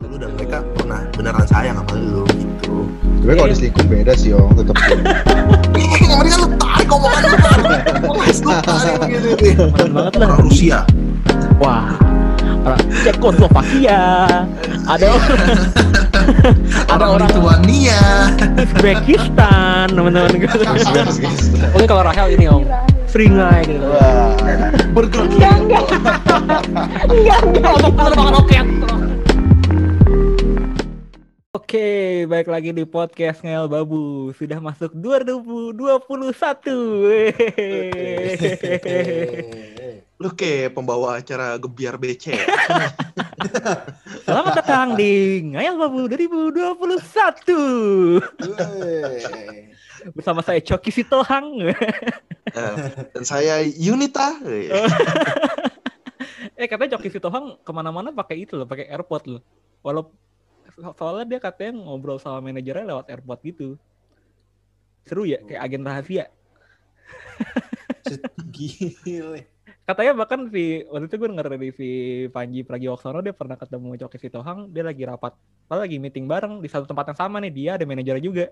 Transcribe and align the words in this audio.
waktu 0.00 0.08
lu 0.08 0.16
dan 0.16 0.30
mereka 0.38 0.58
pernah 0.72 1.00
beneran 1.12 1.44
sayang 1.44 1.76
sama 1.76 1.94
lu 2.00 2.24
gitu 2.32 2.88
Tapi 3.22 3.32
kalau 3.38 3.50
diselingkuh 3.52 3.86
beda 3.86 4.12
sih, 4.16 4.32
Yong. 4.32 4.50
Tetap 4.56 4.76
yang 4.88 6.18
kan 6.18 6.38
lu 6.42 6.48
tarik 6.56 6.88
omongan 6.88 7.20
lu 7.22 7.28
lu 7.28 7.38
tarik 7.38 9.00
gitu 9.12 9.28
banget 9.92 10.12
lah. 10.16 10.26
orang 10.32 10.40
Rusia 10.42 10.78
Wah. 11.60 11.92
Orang 12.62 12.82
Cekoslovakia. 13.06 14.02
Ada 14.86 15.06
orang 15.06 15.30
ada 16.90 17.04
orang 17.06 17.28
Lituania 17.30 18.02
Uzbekistan, 18.58 19.86
teman-teman 19.90 20.34
gitu. 20.38 20.58
Oke 21.74 21.84
kalau 21.86 22.02
Rahel 22.06 22.34
ini 22.34 22.46
om, 22.50 22.66
seringai 23.06 23.66
gitu. 23.66 23.86
Wah. 23.86 24.34
bergerak 24.94 25.30
Enggak, 25.30 25.54
enggak. 25.62 25.84
Enggak, 27.06 27.40
enggak. 27.46 27.72
Penerbangan 27.94 28.34
oke. 28.42 28.58
Oke, 31.72 32.28
baik 32.28 32.52
lagi 32.52 32.68
di 32.68 32.84
podcast 32.84 33.40
Ngel 33.40 33.64
Babu. 33.64 34.28
Sudah 34.36 34.60
masuk 34.60 34.92
2021. 34.92 35.72
Wehehe. 37.08 38.76
lu 40.20 40.28
kayak 40.36 40.76
pembawa 40.76 41.16
acara 41.16 41.56
gebiar 41.56 41.96
BC? 41.96 42.36
Selamat 44.28 44.60
datang 44.60 45.00
di 45.00 45.40
Ngel 45.48 45.80
Babu 45.80 46.12
2021. 46.12 48.20
Bersama 50.12 50.44
saya 50.44 50.60
Coki 50.60 50.92
Sitohang. 50.92 51.72
Eh, 52.52 52.76
dan 53.16 53.24
saya 53.24 53.64
Yunita 53.64 54.36
eh 56.52 56.68
katanya 56.68 57.00
Coki 57.00 57.08
Sitohang 57.08 57.56
ke 57.64 57.72
mana-mana 57.72 58.12
pakai 58.12 58.44
itu 58.44 58.60
loh, 58.60 58.68
pakai 58.68 58.92
AirPod 58.92 59.24
loh. 59.24 59.40
Soalnya 60.76 61.36
dia 61.36 61.40
katanya 61.42 61.82
ngobrol 61.84 62.16
sama 62.16 62.40
manajernya 62.40 62.88
lewat 62.88 63.06
AirPod 63.12 63.40
gitu. 63.44 63.68
Seru 65.04 65.26
ya, 65.26 65.42
kayak 65.42 65.60
agen 65.60 65.82
rahasia. 65.82 66.26
Gile. 68.54 69.48
Katanya 69.82 70.12
bahkan 70.14 70.46
si 70.50 70.86
waktu 70.86 71.06
itu 71.10 71.16
gue 71.18 71.28
denger 71.34 71.46
dari 71.58 71.68
si 71.74 71.88
Panji 72.30 72.62
Pragiwaksono 72.62 73.18
dia 73.18 73.34
pernah 73.34 73.58
ketemu 73.58 73.98
Coki 73.98 74.18
Sitohang, 74.18 74.70
dia 74.70 74.86
lagi 74.86 75.02
rapat, 75.02 75.34
padahal 75.66 75.90
lagi 75.90 75.98
meeting 75.98 76.30
bareng 76.30 76.62
di 76.62 76.68
satu 76.70 76.86
tempat 76.86 77.10
yang 77.10 77.18
sama 77.18 77.42
nih, 77.42 77.50
dia 77.50 77.70
ada 77.74 77.84
manajernya 77.86 78.22
juga. 78.22 78.46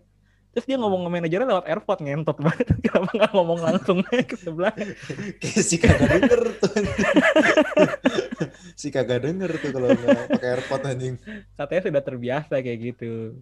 Terus 0.51 0.67
dia 0.67 0.77
ngomong 0.83 1.07
ke 1.07 1.11
manajernya 1.15 1.47
lewat 1.47 1.65
AirPod 1.71 1.99
ngentot 2.03 2.39
banget. 2.43 2.67
Kenapa 2.85 3.11
nggak 3.15 3.33
ngomong 3.39 3.59
langsung 3.63 3.99
ke 4.03 4.35
sebelah? 4.35 4.75
Kayak 5.39 5.63
si 5.63 5.77
kagak 5.79 6.11
denger 6.11 6.43
tuh. 6.59 6.73
si 8.75 8.89
kagak 8.91 9.21
denger 9.23 9.51
tuh 9.63 9.71
kalau 9.71 9.89
nggak 9.95 10.19
pakai 10.35 10.49
AirPod 10.59 10.83
anjing. 10.91 11.15
Katanya 11.55 11.83
sudah 11.87 12.03
terbiasa 12.03 12.55
kayak 12.59 12.79
gitu. 12.83 13.39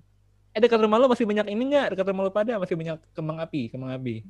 Eh 0.52 0.60
dekat 0.60 0.80
rumah 0.84 1.00
lu 1.00 1.08
masih 1.08 1.24
banyak 1.24 1.48
ini 1.48 1.62
nggak? 1.72 1.96
Dekat 1.96 2.06
rumah 2.12 2.22
lu 2.28 2.32
pada 2.32 2.60
masih 2.60 2.76
banyak 2.76 3.00
kembang 3.16 3.40
api, 3.40 3.72
kembang 3.72 3.92
api. 3.96 4.28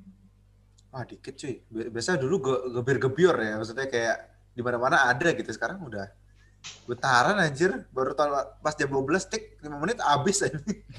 Ah 0.95 1.03
dikit 1.03 1.35
cuy. 1.35 1.59
Bi- 1.67 1.91
Biasa 1.91 2.15
dulu 2.15 2.35
gue 2.39 2.57
gebir-gebior 2.79 3.35
ya. 3.43 3.59
Maksudnya 3.59 3.91
kayak 3.91 4.17
di 4.55 4.63
mana-mana 4.63 5.11
ada 5.11 5.35
gitu. 5.35 5.51
Sekarang 5.51 5.83
udah 5.83 6.07
bentaran 6.87 7.43
anjir. 7.43 7.75
Baru 7.91 8.15
tahun 8.15 8.39
pas 8.63 8.79
jam 8.79 8.87
12 8.87 9.27
tik 9.27 9.59
5 9.67 9.83
menit 9.83 9.99
habis 9.99 10.47
aja. 10.47 10.59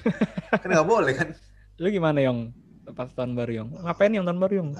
kan 0.62 0.68
nggak 0.68 0.88
boleh 0.88 1.16
kan. 1.16 1.30
Lu 1.80 1.88
gimana 1.90 2.20
Yong? 2.20 2.40
Pas 2.92 3.10
tahun 3.10 3.34
baru 3.34 3.52
Yong? 3.64 3.70
Ngapain 3.82 4.12
Yong 4.12 4.26
tahun 4.26 4.40
baru 4.40 4.54
Yong? 4.64 4.72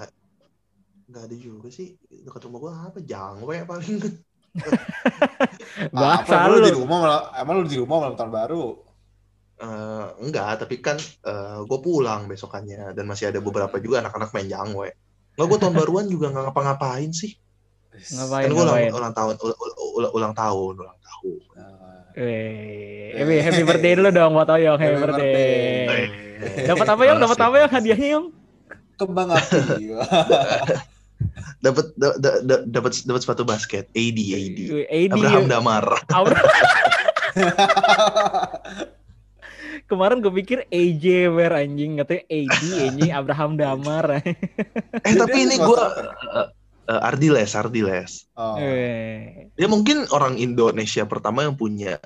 nggak 1.10 1.26
ada 1.26 1.36
juga 1.36 1.74
sih 1.74 1.98
dekat 2.06 2.46
rumah 2.46 2.60
gua 2.62 2.74
apa 2.86 3.02
jangwe 3.02 3.66
paling 3.66 3.98
Ah, 3.98 4.78
Bahasa 5.94 6.46
apa, 6.46 6.54
lu 6.54 6.62
di 6.62 6.74
rumah 6.74 6.98
malah, 7.02 7.22
emang 7.34 7.62
lu 7.62 7.66
di 7.66 7.78
rumah 7.78 7.98
malam 8.02 8.14
tahun 8.14 8.30
baru. 8.30 8.66
Eh, 9.58 10.06
enggak 10.22 10.62
tapi 10.62 10.80
kan 10.80 10.96
gue 11.66 11.80
pulang 11.82 12.26
besokannya 12.26 12.94
dan 12.94 13.04
masih 13.04 13.28
ada 13.28 13.42
beberapa 13.42 13.76
juga 13.78 14.00
anak-anak 14.00 14.30
main 14.32 14.48
jangwe 14.48 14.90
nggak 15.36 15.46
gue 15.46 15.60
tahun 15.60 15.76
baruan 15.76 16.06
juga 16.08 16.30
nggak 16.30 16.46
ngapa-ngapain 16.48 17.12
sih 17.12 17.36
Ngapain? 17.92 18.48
kan 18.48 18.52
gue 18.52 18.56
ulang, 18.56 18.76
ngapain? 18.80 18.92
ulang 18.94 19.14
tahun 19.14 19.36
ul- 19.36 19.58
ul- 19.58 19.78
ul- 20.00 20.14
ulang 20.14 20.32
tahun 20.32 20.74
ulang 20.78 21.00
tahun 21.00 21.40
Ah. 21.58 22.06
Eh, 22.16 23.20
happy, 23.20 23.36
happy 23.42 23.62
birthday 23.64 23.94
dulu 23.96 24.10
dong 24.10 24.32
buat 24.32 24.48
Oyong, 24.48 24.78
happy 24.78 24.94
Happy 24.94 25.04
birthday. 25.04 25.34
birthday. 25.86 26.29
Dapat 26.72 26.88
apa 26.88 27.02
Yong? 27.06 27.20
Dapat 27.20 27.40
apa 27.40 27.56
Yong? 27.60 27.72
Hadiahnya 27.72 28.08
Yong? 28.18 28.26
Kembang 29.00 29.30
api. 29.32 29.60
dapat 31.60 31.92
da- 32.00 32.16
da- 32.16 32.40
da- 32.40 32.64
dapat 32.64 33.04
dapat 33.04 33.20
sepatu 33.20 33.44
basket 33.44 33.92
AD 33.92 34.20
AD 34.20 34.60
AD. 34.88 35.12
Abraham 35.12 35.46
Damar 35.52 35.84
Abraham. 36.08 36.48
Kemarin 39.90 40.22
gue 40.22 40.34
pikir 40.44 40.60
AJ 40.70 41.34
Wear 41.34 41.54
anjing, 41.56 41.98
katanya 41.98 42.24
AD 42.30 42.62
anjing 42.62 43.12
Abraham 43.12 43.52
Damar. 43.58 44.06
eh 45.08 45.16
tapi 45.18 45.38
ini 45.50 45.56
gue 45.58 45.84
Ardiles 46.90 47.54
Ardiles 47.54 48.26
Oh. 48.40 48.56
Eh, 48.56 49.52
dia 49.60 49.68
mungkin 49.68 50.08
orang 50.16 50.40
Indonesia 50.40 51.04
pertama 51.04 51.44
yang 51.44 51.60
punya 51.60 52.00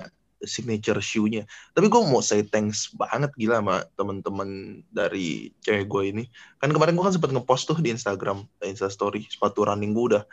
signature 0.46 0.98
shoe-nya. 1.00 1.44
Tapi 1.72 1.86
gue 1.90 2.00
mau 2.04 2.24
say 2.24 2.44
thanks 2.46 2.92
banget 2.94 3.32
gila 3.36 3.60
sama 3.60 3.76
temen-temen 3.98 4.80
dari 4.92 5.50
cewek 5.64 5.86
gue 5.88 6.02
ini. 6.14 6.24
Kan 6.60 6.70
kemarin 6.70 6.94
gue 6.94 7.04
kan 7.04 7.14
sempat 7.14 7.32
ngepost 7.34 7.68
tuh 7.68 7.78
di 7.80 7.92
Instagram, 7.92 8.46
Insta 8.64 8.88
Story 8.88 9.26
sepatu 9.26 9.66
running 9.66 9.92
gue 9.92 10.16
udah 10.16 10.24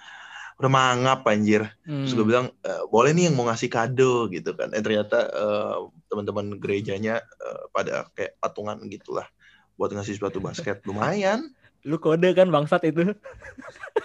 udah 0.61 0.69
mangap 0.69 1.25
anjir. 1.25 1.66
Terus 1.83 2.13
gue 2.13 2.21
hmm. 2.21 2.31
bilang 2.31 2.47
e, 2.61 2.71
boleh 2.94 3.11
nih 3.17 3.31
yang 3.31 3.35
mau 3.35 3.50
ngasih 3.50 3.69
kado 3.71 4.29
gitu 4.29 4.53
kan. 4.53 4.69
Eh 4.77 4.83
ternyata 4.85 5.25
eh, 5.25 5.77
teman-teman 6.05 6.61
gerejanya 6.61 7.17
eh, 7.23 7.63
pada 7.73 8.05
kayak 8.13 8.38
patungan 8.38 8.77
gitulah 8.85 9.25
buat 9.79 9.89
ngasih 9.89 10.21
sepatu 10.21 10.38
basket 10.38 10.85
lumayan. 10.85 11.50
Lu 11.81 11.97
kode 11.97 12.30
kan 12.38 12.50
bangsat 12.53 12.86
itu. 12.86 13.09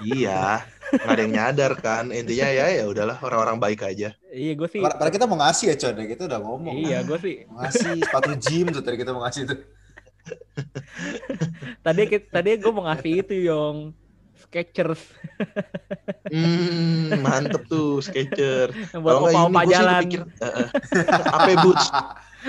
iya, 0.00 0.64
nggak 0.92 1.12
ada 1.12 1.22
yang 1.22 1.32
nyadar 1.36 1.72
kan. 1.76 2.08
Intinya 2.08 2.48
ya 2.48 2.66
ya 2.72 2.84
udahlah 2.88 3.20
orang-orang 3.20 3.60
baik 3.60 3.84
aja. 3.84 4.16
Iya 4.32 4.52
gue 4.56 4.68
sih. 4.68 4.80
Padahal 4.80 5.12
kita 5.12 5.28
mau 5.28 5.36
ngasih 5.40 5.72
ya, 5.72 5.76
Con. 5.76 6.00
Kita 6.00 6.22
udah 6.24 6.40
ngomong. 6.40 6.74
Iya 6.74 7.04
gue 7.04 7.18
sih. 7.20 7.36
Mau 7.48 7.60
ngasih 7.60 8.00
sepatu 8.00 8.32
gym 8.40 8.66
tuh 8.72 8.80
tadi 8.80 8.96
kita 8.96 9.12
mau 9.12 9.22
ngasih 9.28 9.42
tuh. 9.44 9.58
Tadi 11.86 12.02
tadi 12.18 12.50
gue 12.58 12.72
mau 12.74 12.82
ngasih 12.90 13.12
itu 13.22 13.34
Yong. 13.46 13.94
Skechers 14.36 15.00
Hmm, 16.28 17.08
mantep 17.24 17.64
tuh 17.70 18.02
Skechers. 18.02 18.74
buat 18.98 19.16
Kalau 19.16 19.20
nggak 19.22 19.32
ini 19.32 19.54
gue 19.54 19.62
sih 19.62 19.72
jalan. 19.72 20.02
kepikir, 20.02 20.22
eh, 20.42 20.50
eh, 20.50 20.68
apa 21.30 21.50
boots? 21.62 21.86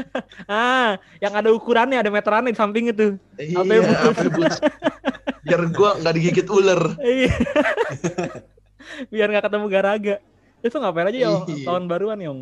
Ah, 0.47 0.95
yang 1.17 1.33
ada 1.33 1.49
ukurannya, 1.49 1.97
ada 1.97 2.09
meterannya 2.09 2.53
di 2.53 2.59
samping 2.59 2.89
itu. 2.89 3.17
Iya, 3.35 3.61
Apa 3.61 3.73
boots? 3.73 4.01
apa 4.03 4.23
boots? 4.31 4.57
Biar 5.43 5.61
gue 5.65 5.89
nggak 6.01 6.13
digigit 6.13 6.47
ular. 6.47 6.81
Iya. 6.99 7.31
Biar 9.13 9.27
nggak 9.29 9.45
ketemu 9.45 9.65
garaga. 9.67 10.15
Itu 10.59 10.75
ngapain 10.77 11.07
aja 11.07 11.19
Yong? 11.27 11.43
Iya. 11.47 11.65
Tahun 11.65 11.83
baruan 11.85 12.19
Yong. 12.19 12.39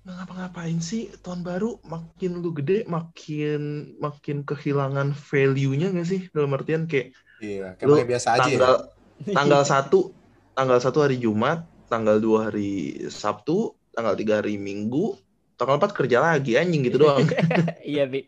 Nggak 0.00 0.16
ngapa-ngapain 0.16 0.78
sih 0.80 1.12
tahun 1.20 1.44
baru 1.44 1.76
makin 1.84 2.40
lu 2.40 2.56
gede 2.56 2.88
makin 2.88 3.60
makin 4.00 4.42
kehilangan 4.42 5.12
value-nya 5.12 5.92
nggak 5.92 6.08
sih 6.08 6.20
dalam 6.32 6.56
artian 6.56 6.88
kayak 6.88 7.12
Iya, 7.40 7.72
kayak 7.76 7.88
Lu 7.88 7.96
biasa 8.00 8.28
aja 8.36 8.40
tanggal 8.44 8.74
ya. 9.24 9.32
tanggal 9.38 9.62
satu 9.64 9.98
tanggal 10.52 10.78
satu 10.80 10.98
hari 11.04 11.16
Jumat 11.16 11.64
tanggal 11.88 12.16
dua 12.16 12.48
hari 12.48 12.96
Sabtu 13.08 13.76
tanggal 13.92 14.16
tiga 14.16 14.40
hari 14.40 14.56
Minggu 14.56 15.16
tanggal 15.60 15.76
empat 15.76 15.92
kerja 15.92 16.18
lagi 16.18 16.56
anjing 16.56 16.88
gitu 16.88 17.04
doang 17.04 17.28
iya, 17.84 18.08
Bi. 18.08 18.24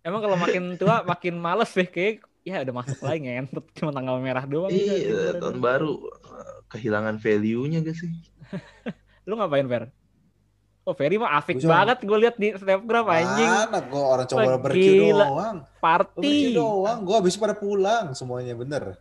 Emang 0.00 0.22
kalau 0.22 0.38
makin 0.38 0.78
tua 0.78 1.02
makin 1.02 1.34
males 1.36 1.68
sih 1.68 1.84
kayak 1.84 2.22
ya 2.40 2.62
udah 2.62 2.72
masuk 2.72 3.02
lagi 3.02 3.20
ngentot 3.20 3.66
cuma 3.74 3.90
tanggal 3.90 4.16
merah 4.16 4.46
doang. 4.46 4.70
gitu. 4.70 4.86
iya 4.86 5.34
tahun 5.36 5.58
baru 5.58 5.98
eh, 6.08 6.56
kehilangan 6.70 7.18
value-nya 7.18 7.82
gak 7.82 7.98
sih 7.98 8.08
Lu 9.28 9.36
ngapain, 9.36 9.66
Fer? 9.66 9.84
Oh, 10.82 10.96
Ferry 10.96 11.20
mah 11.20 11.38
asik 11.38 11.60
Gua 11.60 11.84
banget 11.84 12.02
gue 12.02 12.18
liat 12.18 12.36
di 12.40 12.48
snapgram 12.56 13.06
anjing. 13.06 13.46
Mana 13.46 13.78
gua 13.84 14.02
orang 14.16 14.26
coba 14.26 14.58
gila. 14.72 15.26
doang. 15.28 15.56
Party. 15.78 16.56
Doang. 16.56 16.98
Gua 17.04 17.16
habis 17.20 17.36
pada 17.36 17.52
pulang 17.52 18.16
semuanya 18.16 18.56
bener. 18.56 18.96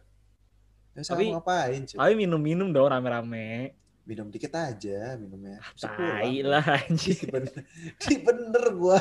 Biasa 0.93 1.15
Tapi- 1.15 1.31
ngapain, 1.31 1.81
cuy? 1.87 1.97
Tapi 1.97 2.13
minum-minum 2.13 2.69
dong 2.69 2.91
rame-rame. 2.91 3.78
Minum 4.09 4.33
dikit 4.33 4.49
aja 4.51 5.13
minumnya. 5.15 5.61
Habis 5.61 5.85
Tai 5.85 6.33
lah 6.41 6.65
anjing. 6.65 7.13
Di 7.13 7.29
bener, 7.29 7.53
di 8.01 8.15
bener 8.17 8.63
gua. 8.73 8.97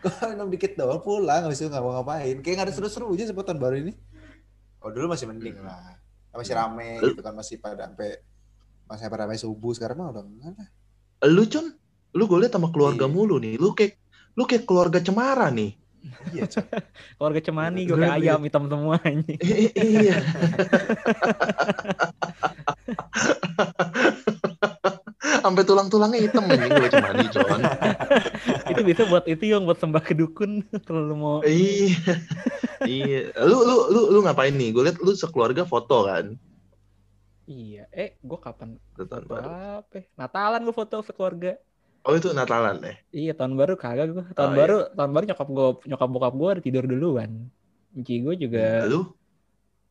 Gua 0.00 0.16
minum 0.32 0.48
dikit 0.48 0.72
doang 0.72 1.04
pulang 1.04 1.44
habis 1.44 1.60
itu 1.60 1.68
nggak 1.68 1.84
mau 1.84 2.00
ngapain. 2.00 2.40
Kayak 2.40 2.54
nggak 2.56 2.66
ada 2.66 2.74
seru-serunya 2.74 3.28
sebutan 3.28 3.60
baru 3.60 3.76
ini. 3.76 3.92
Oh 4.80 4.88
dulu 4.88 5.12
masih 5.12 5.28
mending 5.28 5.60
lah. 5.60 6.00
Masih 6.32 6.56
rame 6.56 6.96
gitu 7.02 7.20
kan 7.20 7.36
masih 7.36 7.60
pada 7.60 7.84
sampai 7.84 8.24
masih 8.88 9.04
pada 9.06 9.28
sampai 9.28 9.36
subuh 9.36 9.76
sekarang 9.76 10.00
mah 10.00 10.16
udah 10.16 10.24
enggak 10.24 10.54
lah. 10.56 10.68
lu 11.28 11.44
Con 11.44 11.66
lu 12.16 12.24
gue 12.24 12.38
liat 12.40 12.54
sama 12.54 12.72
keluarga 12.72 13.04
Iya. 13.04 13.12
mulu 13.12 13.36
nih 13.36 13.60
lu 13.60 13.76
kayak 13.76 14.00
lu 14.32 14.48
kayak 14.48 14.64
keluarga 14.64 14.96
cemara 14.96 15.52
nih 15.52 15.76
Iya. 16.30 16.46
Keluarga 17.18 17.40
cemani 17.42 17.84
gue 17.84 17.92
Gue 17.92 18.00
kayak 18.00 18.22
ayam 18.22 18.40
hitam 18.46 18.64
semua 18.70 18.96
anjing. 19.02 19.34
iya 19.74 20.22
Sampai 25.48 25.64
tulang-tulangnya 25.64 26.20
hitam 26.20 26.44
anjing 26.44 26.68
gue 26.68 26.82
baca 26.84 26.98
mandi, 27.00 27.24
Con. 27.32 27.60
itu 28.70 28.80
bisa 28.84 29.02
buat 29.04 29.24
itu 29.24 29.44
yang 29.48 29.64
buat 29.64 29.76
sembah 29.76 30.02
ke 30.02 30.12
dukun 30.12 30.60
kalau 30.86 31.02
lu 31.02 31.16
mau 31.16 31.36
Iya. 31.40 31.96
Iya. 32.84 33.20
Lu 33.40 33.64
lu 33.64 33.76
lu 33.88 34.00
lu 34.12 34.18
ngapain 34.20 34.52
nih? 34.52 34.70
Gue 34.70 34.84
liat 34.84 35.00
lu 35.00 35.10
sekeluarga 35.12 35.64
foto 35.64 36.04
kan. 36.04 36.36
iya 37.44 37.88
eh 37.88 38.20
gue 38.20 38.36
kapan 38.36 38.76
tahun 38.94 39.24
baru. 39.24 39.48
apa 39.80 39.94
ya? 39.94 40.04
Natalan 40.14 40.60
gue 40.60 40.76
foto 40.76 41.00
sekeluarga 41.00 41.56
Oh 42.04 42.12
itu 42.12 42.28
Natalan 42.30 42.76
ya? 42.78 42.94
iya 43.10 43.32
tahun 43.32 43.56
baru 43.56 43.72
kagak 43.74 44.12
gue 44.12 44.24
tahun 44.36 44.52
Oh, 44.52 44.54
baru 44.54 44.76
tahun 44.92 45.10
baru 45.10 45.24
nyokap 45.26 45.48
gue 45.48 45.66
nyokap 45.88 46.08
bokap 46.12 46.34
gue 46.36 46.48
udah 46.52 46.62
tidur 46.62 46.84
duluan 46.84 47.48
Enci 47.96 48.20
gue 48.20 48.36
juga 48.36 48.84
Lu? 48.84 49.16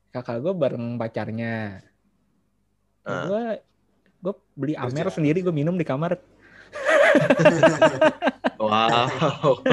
kakak 0.08 0.38
gue 0.40 0.54
bareng 0.54 0.96
pacarnya 0.96 1.82
Ah. 3.02 3.26
gue 3.26 3.44
gue 4.28 4.36
beli 4.60 4.76
amer 4.76 5.08
sendiri 5.08 5.40
gue 5.40 5.56
minum 5.56 5.80
di 5.80 5.88
kamar. 5.88 6.20
Wow. 8.58 9.62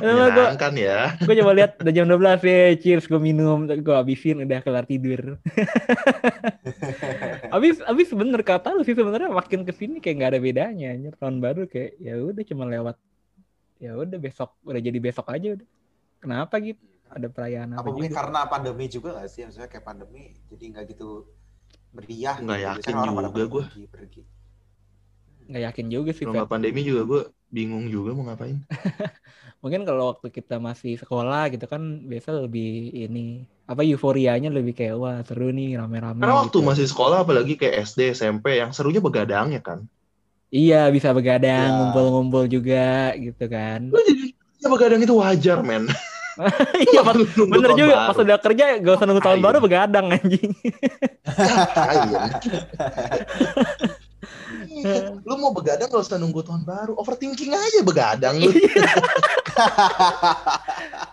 Menyenangkan 0.00 0.72
ya. 0.80 1.12
gue 1.20 1.34
coba 1.44 1.52
lihat 1.52 1.76
udah 1.76 1.92
jam 1.92 2.08
12 2.08 2.40
ya 2.40 2.72
cheers 2.80 3.04
gue 3.04 3.20
minum 3.20 3.68
gue 3.68 3.94
habisin 3.94 4.48
udah 4.48 4.64
kelar 4.64 4.88
tidur. 4.88 5.20
Abis 7.56 7.84
abis 7.84 8.08
bener 8.16 8.40
kata 8.40 8.72
lu 8.72 8.82
sih 8.82 8.96
sebenarnya 8.96 9.28
makin 9.28 9.68
ke 9.68 9.76
sini 9.76 10.00
kayak 10.00 10.16
nggak 10.16 10.30
ada 10.32 10.40
bedanya 10.40 10.88
anjir. 10.96 11.14
Tahun 11.20 11.36
baru 11.36 11.68
kayak 11.68 12.00
ya 12.00 12.16
udah 12.16 12.44
cuma 12.48 12.64
lewat 12.64 12.96
ya 13.80 13.96
udah 13.96 14.16
besok 14.16 14.56
udah 14.64 14.80
jadi 14.80 14.98
besok 14.98 15.28
aja 15.28 15.60
udah. 15.60 15.68
Kenapa 16.20 16.56
gitu 16.64 16.80
ada 17.10 17.26
perayaan 17.26 17.74
apa, 17.74 17.82
Apa 17.82 17.90
mungkin 17.90 18.10
juga 18.12 18.18
karena 18.22 18.40
pandemi 18.46 18.84
juga 18.86 19.08
gak 19.20 19.28
sih? 19.28 19.42
Maksudnya 19.42 19.68
kayak 19.68 19.84
pandemi 19.84 20.22
jadi 20.48 20.64
nggak 20.76 20.84
gitu 20.96 21.26
meriah. 21.92 22.36
Nggak 22.38 22.58
gitu. 22.58 22.66
yakin 22.68 22.94
Biasanya 22.94 23.12
orang 23.12 23.32
juga 23.32 23.44
gua. 23.46 23.64
pergi, 23.68 23.84
pergi. 23.90 24.22
nggak 25.50 25.62
yakin 25.66 25.86
juga 25.90 26.10
sih 26.14 26.22
nggak 26.22 26.46
pandemi 26.46 26.80
juga 26.86 27.02
gue 27.02 27.20
bingung 27.50 27.90
juga 27.90 28.14
mau 28.14 28.22
ngapain. 28.22 28.62
mungkin 29.62 29.82
kalau 29.82 30.14
waktu 30.14 30.30
kita 30.30 30.62
masih 30.62 30.94
sekolah 30.94 31.50
gitu 31.50 31.66
kan 31.66 31.82
biasa 32.06 32.46
lebih 32.46 32.94
ini 32.94 33.42
apa 33.66 33.82
euforianya 33.82 34.48
lebih 34.48 34.78
kayak 34.78 34.94
wah 34.94 35.18
seru 35.26 35.50
nih 35.50 35.74
rame-rame 35.74 36.22
Karena 36.22 36.38
waktu 36.38 36.54
gitu. 36.54 36.68
masih 36.70 36.86
sekolah 36.86 37.26
apalagi 37.26 37.58
kayak 37.58 37.82
SD, 37.82 38.14
SMP 38.14 38.62
yang 38.62 38.70
serunya 38.70 39.02
begadang 39.02 39.50
ya 39.50 39.58
kan. 39.58 39.82
iya 40.50 40.86
bisa 40.90 41.10
begadang 41.10 41.66
Ya. 41.66 41.74
ngumpul-ngumpul 41.74 42.46
juga 42.46 43.10
gitu 43.18 43.44
kan 43.50 43.90
Lu 43.90 43.98
jadi 44.02 44.24
ya 44.60 44.66
begadang 44.70 45.00
itu 45.02 45.14
wajar, 45.18 45.58
men. 45.66 45.84
iya 46.86 47.00
pas 47.02 47.16
bener 47.36 47.70
juga 47.74 47.94
baru. 47.96 48.08
pas 48.08 48.18
udah 48.18 48.38
kerja 48.38 48.64
gak 48.78 48.94
usah 48.96 49.06
nunggu 49.06 49.20
tahun 49.20 49.36
Ngapain? 49.36 49.48
baru 49.50 49.58
begadang 49.60 50.06
anjing 50.10 50.50
Iya. 54.70 55.10
lu 55.28 55.34
mau 55.36 55.50
begadang 55.50 55.88
gak 55.88 56.00
usah 56.00 56.16
nunggu 56.16 56.40
tahun 56.40 56.62
baru. 56.62 56.92
Overthinking 56.96 57.50
aja 57.50 57.80
begadang 57.82 58.38
lu. 58.38 58.50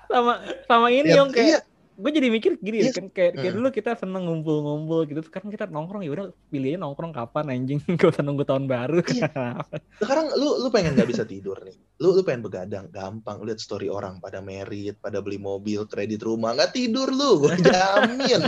sama 0.08 0.40
sama 0.64 0.88
ini 0.88 1.12
Ya, 1.12 1.20
yang 1.20 1.30
kayak 1.32 1.48
iya. 1.48 1.60
Gue 1.98 2.12
jadi 2.14 2.30
mikir 2.30 2.52
gini 2.58 2.78
Iya. 2.80 2.94
kan 2.94 3.10
kayak, 3.10 3.34
kayak 3.36 3.54
dulu 3.54 3.68
kita 3.70 3.98
seneng 3.98 4.24
ngumpul-ngumpul 4.24 5.04
gitu 5.04 5.18
sekarang 5.24 5.50
kita 5.50 5.66
nongkrong 5.66 6.06
ya 6.06 6.14
udah 6.14 6.30
pilihnya 6.48 6.78
nongkrong 6.78 7.10
kapan 7.10 7.50
anjing 7.50 7.82
gak 7.98 8.14
usah 8.14 8.22
nunggu 8.22 8.46
tahun 8.46 8.70
baru 8.70 9.02
Iya. 9.02 9.66
Sekarang 9.98 10.30
lu 10.34 10.62
lu 10.62 10.70
pengen 10.70 10.94
nggak 10.94 11.10
bisa 11.10 11.24
tidur 11.24 11.58
nih. 11.60 11.74
Lu 11.98 12.14
lu 12.14 12.22
pengen 12.22 12.46
begadang, 12.46 12.86
gampang. 12.88 13.42
Lihat 13.42 13.58
story 13.58 13.90
orang 13.90 14.18
pada 14.18 14.38
merit, 14.40 14.96
pada 14.96 15.18
beli 15.18 15.36
mobil, 15.36 15.84
kredit 15.84 16.22
rumah, 16.22 16.54
nggak 16.54 16.72
tidur 16.72 17.10
lu, 17.10 17.42
gue 17.42 17.58
jamin. 17.66 18.42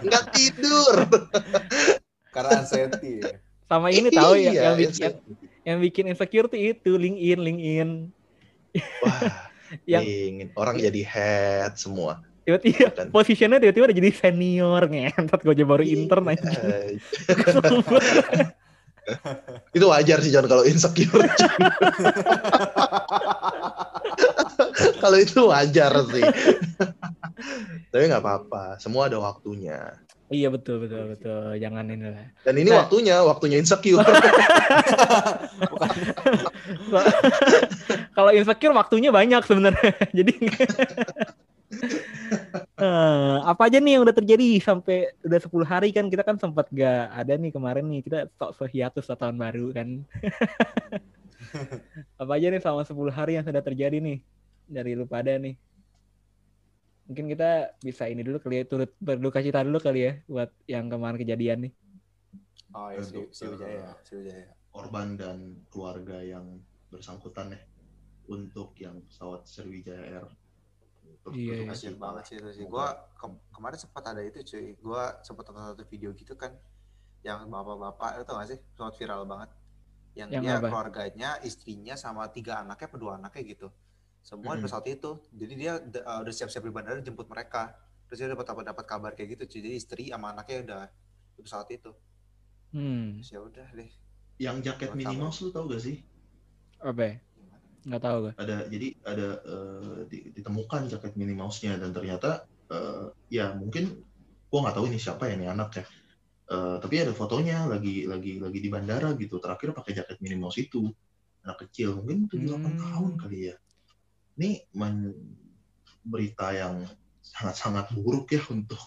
Nggak 0.00 0.24
tidur. 0.32 0.94
Karena 2.30 2.50
anxiety. 2.58 3.20
ya. 3.20 3.36
sama 3.64 3.88
ini 3.88 4.08
tahu 4.08 4.32
ya 4.34 4.50
Iya, 4.50 4.62
yang, 4.62 4.76
bikin, 4.76 4.92
iya. 4.94 5.04
yang, 5.04 5.14
yang 5.64 5.78
bikin 5.80 6.04
insecure 6.06 6.46
tuh 6.46 6.56
itu 6.58 6.92
LinkedIn 6.94 7.40
LinkedIn 7.40 7.90
Wah, 9.00 9.20
Yang- 9.90 10.04
ingin 10.04 10.48
orang 10.54 10.76
jadi 10.76 11.00
head 11.02 11.72
semua. 11.74 12.20
Tiba-tiba 12.44 13.08
posisinya 13.08 13.56
tiba-tiba 13.56 13.88
udah 13.88 13.96
jadi 13.96 14.10
senior 14.10 14.82
ngentot 14.84 15.40
gue 15.40 15.52
aja 15.52 15.64
baru 15.64 15.82
intern 15.82 16.24
Iya. 16.24 16.32
anjing 16.36 16.60
Itu 19.70 19.84
wajar 19.84 20.16
sih 20.18 20.32
John 20.32 20.44
kalau 20.44 20.64
insecure. 20.64 21.12
Kalau 24.96 25.20
itu 25.20 25.44
wajar 25.44 25.92
sih. 26.08 26.24
Tapi 27.92 28.02
nggak 28.02 28.18
apa-apa, 28.18 28.76
semua 28.78 29.06
ada 29.06 29.20
waktunya. 29.20 30.00
iya 30.26 30.48
betul 30.48 30.80
betul 30.80 31.12
betul 31.12 31.52
jangan 31.54 31.84
ini 31.84 32.08
lah 32.08 32.26
Dan 32.42 32.56
ini 32.56 32.66
Nah. 32.66 32.80
waktunya, 32.80 33.20
waktunya 33.20 33.60
insecure. 33.60 34.00
kalau 38.10 38.32
insecure 38.32 38.72
waktunya 38.72 39.10
banyak 39.10 39.44
sebenarnya 39.44 39.92
jadi 40.10 40.32
Eh, 42.84 43.36
apa 43.48 43.62
aja 43.64 43.80
nih 43.80 43.96
yang 43.96 44.02
udah 44.04 44.12
terjadi 44.12 44.60
sampai 44.60 45.08
udah 45.24 45.40
10 45.40 45.64
hari 45.64 45.88
kan 45.88 46.04
kita 46.12 46.20
kan 46.20 46.36
sempat 46.36 46.68
gak 46.68 47.16
ada 47.16 47.32
nih 47.40 47.48
kemarin 47.48 47.88
nih 47.88 48.04
kita 48.04 48.28
sok 48.36 48.60
sehiatus 48.60 49.08
tahun 49.08 49.40
baru 49.40 49.72
kan 49.72 49.88
apa 52.20 52.32
aja 52.36 52.46
nih 52.52 52.60
selama 52.60 52.84
10 52.84 53.08
hari 53.08 53.32
yang 53.40 53.44
sudah 53.48 53.62
terjadi 53.64 54.04
nih 54.04 54.20
dari 54.68 54.92
lu 54.92 55.08
pada 55.08 55.32
nih 55.40 55.56
mungkin 57.08 57.24
kita 57.32 57.72
bisa 57.80 58.04
ini 58.04 58.20
dulu 58.20 58.36
kali 58.40 58.60
ya 58.60 58.64
turut 58.68 58.90
berduka 59.00 59.40
cita 59.40 59.64
dulu 59.64 59.80
kali 59.80 60.00
ya 60.04 60.12
buat 60.28 60.50
yang 60.68 60.92
kemarin 60.92 61.16
kejadian 61.16 61.58
nih 61.68 61.72
Oh 62.74 62.90
iya, 62.90 63.06
si, 63.06 63.14
si 63.30 63.46
Wijaya. 63.46 63.94
Si 64.02 64.18
Wijaya. 64.18 64.50
korban 64.74 65.14
dan 65.14 65.62
keluarga 65.70 66.18
yang 66.18 66.58
bersangkutan 66.90 67.54
ya 67.54 67.62
untuk 68.26 68.74
yang 68.82 68.98
pesawat 69.06 69.46
Sriwijaya 69.46 70.02
Air. 70.10 70.26
Iya, 71.32 71.54
iya. 71.64 71.68
Kasian 71.72 71.96
banget 71.96 72.22
sih 72.28 72.36
itu 72.40 72.50
sih. 72.52 72.64
Gua 72.68 72.86
ke- 73.16 73.40
kemarin 73.54 73.78
sempat 73.80 74.04
ada 74.10 74.20
itu 74.20 74.38
cuy. 74.44 74.66
Gua 74.84 75.02
sempat 75.24 75.44
nonton 75.48 75.64
satu 75.72 75.84
video 75.88 76.10
gitu 76.12 76.34
kan 76.36 76.52
yang 77.24 77.48
bapak-bapak 77.48 78.10
itu 78.22 78.32
gak 78.36 78.48
sih? 78.52 78.58
Sempat 78.76 78.94
viral 79.00 79.22
banget. 79.24 79.50
Yang, 80.14 80.30
Yang 80.36 80.42
dia 80.44 80.54
apa? 80.60 80.68
keluarganya, 80.70 81.30
istrinya 81.42 81.94
sama 81.98 82.22
tiga 82.30 82.62
anaknya, 82.62 82.86
apa 82.90 82.96
dua 83.00 83.12
anaknya 83.18 83.42
gitu. 83.56 83.68
Semua 84.22 84.54
di 84.56 84.60
Hmm. 84.60 84.66
pesawat 84.68 84.86
itu. 84.88 85.10
Jadi 85.32 85.54
dia 85.58 85.72
uh, 85.80 86.18
udah 86.24 86.34
siap-siap 86.34 86.64
di 86.64 86.72
bandara 86.72 87.00
jemput 87.02 87.26
mereka. 87.28 87.74
Terus 88.08 88.18
dia 88.22 88.28
dapat 88.30 88.46
dapat 88.50 88.64
dapat 88.70 88.84
kabar 88.86 89.12
kayak 89.16 89.28
gitu 89.40 89.44
cuy. 89.50 89.60
Jadi 89.64 89.70
istri 89.80 90.04
sama 90.12 90.32
anaknya 90.36 90.56
udah 90.66 90.82
di 91.36 91.40
pesawat 91.44 91.68
itu. 91.72 91.90
hmm 92.74 93.22
Terus 93.22 93.28
ya 93.34 93.40
udah 93.42 93.68
deh. 93.74 93.90
Yang 94.38 94.56
jaket 94.66 94.90
Mouse 95.18 95.38
lu 95.42 95.50
tau 95.54 95.64
gak 95.70 95.82
sih? 95.82 95.96
apa 96.84 97.16
nggak 97.84 98.02
tahu 98.02 98.16
gue 98.28 98.32
Ada 98.40 98.56
jadi 98.72 98.88
ada 99.04 99.28
di- 100.08 100.32
ditemukan 100.32 100.88
jaket 100.88 101.12
Minnie 101.20 101.36
Mouse-nya 101.36 101.76
dan 101.76 101.92
ternyata 101.92 102.48
eh, 102.72 103.06
ya 103.28 103.52
mungkin 103.52 104.00
gua 104.48 104.68
nggak 104.68 104.76
tahu 104.80 104.86
ini 104.88 104.98
siapa 104.98 105.28
ya 105.28 105.36
ini 105.36 105.46
anak 105.50 105.70
ya. 105.76 105.84
Eh, 106.44 106.76
tapi 106.80 106.94
ada 107.00 107.12
fotonya 107.12 107.68
lagi 107.68 108.08
lagi 108.08 108.40
lagi 108.40 108.58
di 108.60 108.68
bandara 108.72 109.12
gitu. 109.16 109.36
Terakhir 109.40 109.76
pakai 109.76 109.92
jaket 110.00 110.16
Minnie 110.24 110.40
Mouse 110.40 110.56
itu. 110.60 110.88
Anak 111.44 111.68
kecil 111.68 111.92
mungkin 112.00 112.24
7 112.24 112.40
8 112.48 112.72
Hmm. 112.72 112.80
tahun 112.80 113.10
kali 113.20 113.38
ya. 113.52 113.56
Ini 114.40 114.50
men- 114.72 115.44
berita 116.04 116.52
yang 116.52 116.84
sangat-sangat 117.24 117.96
buruk 117.96 118.28
ya 118.28 118.44
untuk 118.52 118.80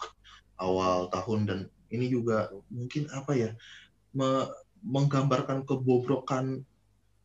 awal 0.58 1.10
tahun 1.10 1.40
dan 1.50 1.60
ini 1.90 2.10
juga 2.10 2.54
mungkin 2.70 3.10
apa 3.10 3.34
ya 3.34 3.50
me- 4.14 4.50
menggambarkan 4.86 5.66
kebobrokan 5.66 6.62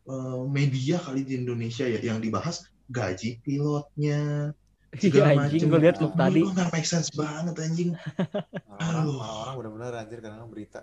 eh, 0.04 0.40
media 0.46 0.96
kali 0.98 1.22
di 1.22 1.36
Indonesia 1.36 1.84
ya 1.84 1.98
yang 1.98 2.18
dibahas 2.18 2.62
gaji 2.86 3.40
pilotnya 3.40 4.52
iya 4.92 5.00
segala 5.00 5.28
anjing 5.40 5.64
macem. 5.64 5.70
gue 5.72 5.80
lihat 5.80 5.96
lu 5.98 6.08
tadi 6.12 6.40
nggak 6.44 6.68
make 6.70 6.84
sense 6.84 7.08
banget 7.10 7.54
anjing 7.58 7.96
Orang-orang, 8.68 9.00
Aduh. 9.00 9.16
orang-orang 9.16 9.54
benar-benar 9.56 9.92
anjir 9.98 10.18
kadang 10.20 10.46
berita. 10.46 10.80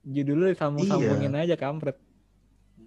judulnya 0.00 0.54
sambung-sambungin 0.54 1.32
Iya. 1.32 1.42
aja 1.44 1.56
kampret 1.56 1.96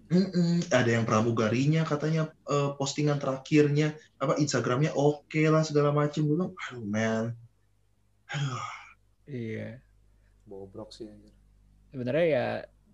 Mm-mm. 0.07 0.63
ada 0.67 0.89
yang 0.89 1.03
pramugarinya 1.03 1.83
katanya 1.83 2.27
eh, 2.45 2.69
postingan 2.75 3.15
terakhirnya 3.15 3.91
apa 4.17 4.35
Instagramnya 4.35 4.91
oke 4.91 5.39
lah 5.47 5.63
segala 5.63 5.91
macem 5.91 6.23
gue 6.23 6.35
bilang 6.35 6.51
aduh 6.57 6.83
man 6.83 7.25
aduh 8.27 8.63
iya 9.27 9.79
Bobrok 10.43 10.91
sih 10.91 11.07
anjir. 11.07 11.31
sebenarnya 11.89 12.25
ya 12.27 12.45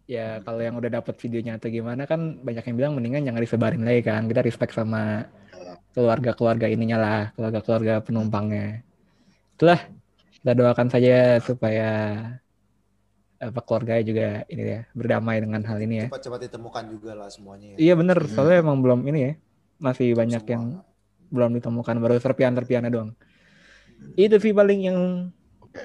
ya 0.07 0.39
kalau 0.41 0.63
yang 0.63 0.79
udah 0.79 1.03
dapat 1.03 1.19
videonya 1.19 1.59
atau 1.59 1.67
gimana 1.67 2.07
kan 2.07 2.39
banyak 2.39 2.63
yang 2.63 2.75
bilang 2.79 2.93
mendingan 2.95 3.27
jangan 3.27 3.41
disebarin 3.43 3.83
lagi 3.83 4.01
kan. 4.07 4.25
Kita 4.25 4.41
respect 4.41 4.73
sama 4.73 5.27
keluarga-keluarga 5.91 6.71
ininya 6.71 6.97
lah 6.97 7.21
keluarga-keluarga 7.35 7.99
penumpangnya. 8.01 8.81
Itulah 9.59 9.83
kita 10.39 10.51
doakan 10.55 10.87
saja 10.87 11.43
supaya 11.43 11.89
apa 13.37 13.59
keluarganya 13.61 14.03
juga 14.05 14.27
ini 14.49 14.63
ya 14.65 14.81
berdamai 14.97 15.37
dengan 15.43 15.61
hal 15.61 15.77
ini 15.83 15.95
ya. 16.01 16.07
Cepat-cepat 16.09 16.39
ditemukan 16.49 16.83
juga 16.89 17.11
lah 17.13 17.29
semuanya 17.29 17.75
ya. 17.75 17.77
iya 17.77 17.93
bener. 17.93 18.17
Hmm. 18.17 18.31
soalnya 18.33 18.57
emang 18.65 18.81
belum 18.81 19.05
ini 19.05 19.19
ya 19.21 19.33
masih 19.77 20.17
banyak 20.17 20.41
Semua. 20.41 20.53
yang 20.55 20.63
belum 21.29 21.51
ditemukan. 21.61 21.95
Baru 22.01 22.15
serpian-serpiannya 22.17 22.89
doang. 22.89 23.11
Itu 24.17 24.41
sih 24.41 24.53
paling 24.55 24.79
yang 24.89 24.99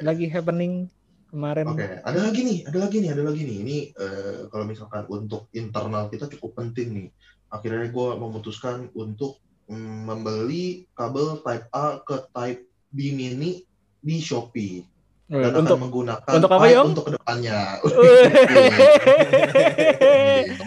lagi 0.00 0.28
happening 0.32 0.88
kemarin. 1.32 1.64
Oke, 1.72 1.88
ada 2.04 2.20
lagi 2.20 2.40
nih, 2.44 2.58
ada 2.68 2.78
lagi 2.84 2.96
nih, 3.00 3.10
ada 3.16 3.22
lagi 3.24 3.42
nih. 3.48 3.56
Ini 3.64 3.76
eh, 3.96 4.38
kalau 4.52 4.64
misalkan 4.68 5.08
untuk 5.08 5.48
internal 5.56 6.12
kita 6.12 6.28
cukup 6.36 6.60
penting 6.60 6.88
nih. 6.92 7.08
Akhirnya 7.48 7.88
gue 7.88 8.08
memutuskan 8.20 8.92
untuk 8.92 9.40
mm, 9.72 9.98
membeli 10.08 10.84
kabel 10.92 11.40
Type 11.40 11.66
A 11.72 12.04
ke 12.04 12.16
Type 12.32 12.62
B 12.92 13.16
mini 13.16 13.64
di 14.04 14.16
Shopee 14.20 14.84
Wih, 15.32 15.48
dan 15.48 15.64
untuk 15.64 15.80
akan 15.80 15.84
menggunakan 15.88 16.32
untuk 16.36 16.50
apa, 16.52 16.66
Yong? 16.68 16.86
untuk 16.92 17.04
ke 17.08 17.12
depannya. 17.16 17.80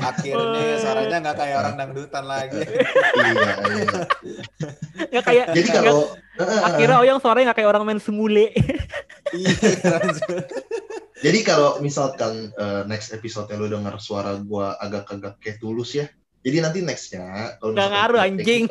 Akhirnya 0.09 0.65
suaranya 0.81 1.17
nggak 1.21 1.37
kayak 1.37 1.55
orang 1.61 1.75
dangdutan 1.77 2.25
lagi. 2.25 2.65
iya, 2.65 3.53
iya. 3.61 3.85
nggak 5.13 5.23
kayak 5.27 5.45
Jadi 5.53 5.69
kalau 5.69 6.09
akhirnya 6.37 6.97
Oyong 6.99 7.19
suaranya 7.19 7.51
nggak 7.51 7.57
kayak 7.59 7.71
orang 7.71 7.83
main 7.83 8.01
semule. 8.01 8.51
Iya. 9.31 9.51
jadi 11.19 11.39
kalau 11.41 11.79
misalkan 11.79 12.51
eh, 12.51 12.81
next 12.85 13.11
episode 13.11 13.49
lu 13.51 13.67
denger 13.67 13.95
suara 13.97 14.35
gua 14.37 14.75
agak-agak 14.77 15.39
kayak 15.39 15.57
tulus 15.57 15.95
ya. 15.95 16.05
Jadi 16.45 16.61
nanti 16.61 16.79
nextnya 16.79 17.57
kalau 17.57 17.73
Nggak 17.73 17.89
ngaruh, 17.89 18.19
kita- 18.19 18.27
anjing. 18.29 18.63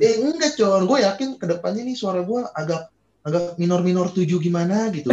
eh 0.00 0.14
enggak 0.16 0.56
con, 0.56 0.88
gue 0.88 0.98
yakin 1.04 1.36
ke 1.36 1.44
depannya 1.44 1.84
nih 1.84 1.92
suara 1.92 2.24
gua 2.24 2.48
agak 2.56 2.88
agak 3.20 3.60
minor-minor 3.60 4.08
tujuh 4.08 4.40
gimana 4.40 4.88
gitu. 4.88 5.12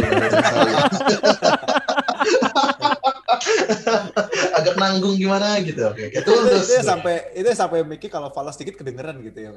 agak 4.58 4.74
nanggung 4.76 5.16
gimana 5.16 5.60
gitu. 5.62 5.92
Oke, 5.92 6.10
kayak 6.10 6.24
itu, 6.24 6.30
tulus. 6.30 6.66
itu 6.66 6.72
yang 6.80 6.88
sampai 6.88 7.14
itu 7.34 7.46
yang 7.46 7.60
sampai 7.60 7.78
Mickey 7.86 8.08
kalau 8.08 8.28
falas 8.30 8.56
sedikit 8.56 8.80
kedengeran 8.82 9.20
gitu 9.22 9.38
ya 9.42 9.50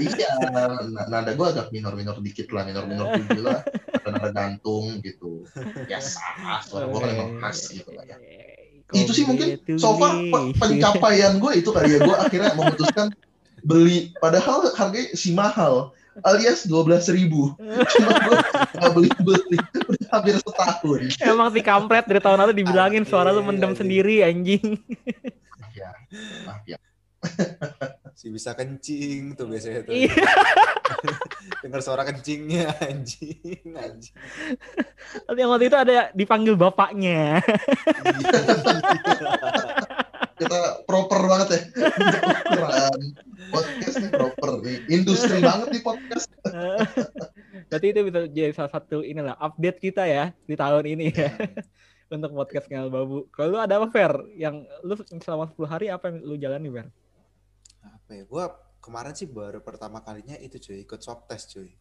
iya, 0.00 0.30
nada 1.10 1.32
gue 1.36 1.46
agak 1.46 1.68
minor-minor 1.74 2.16
dikit 2.24 2.48
lah, 2.54 2.64
minor-minor 2.64 3.12
tujuh 3.20 3.42
lah, 3.44 3.60
ada 4.02 4.08
nada 4.08 4.30
gantung 4.32 5.02
gitu. 5.04 5.44
Biasa, 5.86 6.20
suara 6.64 6.88
gue 6.88 6.98
kan 6.98 7.10
emang 7.12 7.30
khas 7.42 7.58
gitu 7.74 7.90
lah 7.92 8.04
ya. 8.08 8.16
Itu 8.92 9.12
sih 9.12 9.24
mungkin 9.28 9.60
so 9.76 9.96
far 9.96 10.16
pe- 10.16 10.52
pencapaian 10.56 11.36
gue 11.36 11.52
itu 11.60 11.68
kali 11.72 11.96
ya, 11.96 11.98
gue 12.00 12.16
akhirnya 12.16 12.52
memutuskan 12.56 13.06
beli, 13.62 14.10
padahal 14.18 14.74
harganya 14.74 15.14
si 15.14 15.32
mahal, 15.32 15.94
alias 16.20 16.68
dua 16.68 16.84
belas 16.84 17.08
ribu. 17.08 17.56
Cuma 17.58 18.10
gue 18.12 18.38
nggak 18.76 18.92
beli-beli, 18.92 19.58
udah 19.88 20.08
hampir 20.12 20.36
setahun. 20.36 21.00
Emang 21.24 21.48
si 21.48 21.60
kampret 21.64 22.04
dari 22.04 22.20
tahun 22.20 22.44
lalu 22.44 22.52
dibilangin 22.60 23.08
suara 23.08 23.32
lu 23.32 23.40
Anjing, 23.40 23.48
mendem 23.48 23.72
anjing. 23.72 23.80
sendiri 23.80 24.14
anjing. 24.20 24.66
Maaf 25.56 25.72
ya, 25.72 25.90
maaf 26.44 26.62
ya. 26.68 26.78
Si 28.12 28.28
bisa 28.28 28.52
kencing 28.52 29.38
tuh 29.38 29.46
biasanya 29.48 29.86
tuh. 29.88 29.94
Iya. 29.94 30.26
Dengar 31.64 31.80
suara 31.80 32.02
kencingnya 32.02 32.70
anjing, 32.82 33.72
anjing. 33.72 34.14
Tapi 35.24 35.38
yang 35.38 35.50
waktu 35.54 35.70
itu 35.70 35.78
ada 35.78 36.10
dipanggil 36.12 36.58
bapaknya. 36.58 37.40
Kita 40.34 40.82
proper 40.82 41.20
banget 41.30 41.48
ya. 41.54 41.60
Untuk 41.78 42.22
ukuran 42.26 43.00
podcast 43.54 43.96
nih 44.02 44.10
proper 44.10 44.50
nih. 44.66 44.81
Industri 44.92 45.40
banget 45.48 45.68
nih 45.72 45.82
podcast. 45.82 46.28
Berarti 47.72 47.86
itu 47.88 48.00
bisa 48.04 48.18
jadi 48.28 48.52
salah 48.52 48.72
satu 48.76 49.00
inilah 49.00 49.40
update 49.40 49.80
kita 49.80 50.04
ya 50.04 50.36
di 50.44 50.52
tahun 50.52 50.84
ini 50.84 51.06
ya. 51.08 51.32
Untuk 52.12 52.36
podcast 52.36 52.68
Ngal 52.68 52.92
Babu. 52.92 53.24
Kalau 53.32 53.56
lu 53.56 53.58
ada 53.58 53.80
apa 53.80 53.88
Fer? 53.88 54.12
Yang 54.36 54.68
lu 54.84 54.92
selama 55.24 55.48
10 55.48 55.64
hari 55.64 55.86
apa 55.88 56.12
yang 56.12 56.16
lu 56.20 56.36
jalani 56.36 56.68
Fer? 56.68 56.86
Apa 57.80 58.10
ya? 58.12 58.22
Gua 58.28 58.52
kemarin 58.84 59.16
sih 59.16 59.24
baru 59.24 59.64
pertama 59.64 60.04
kalinya 60.04 60.36
itu 60.36 60.60
cuy, 60.60 60.84
ikut 60.84 61.00
swab 61.00 61.24
test 61.24 61.56
cuy. 61.56 61.72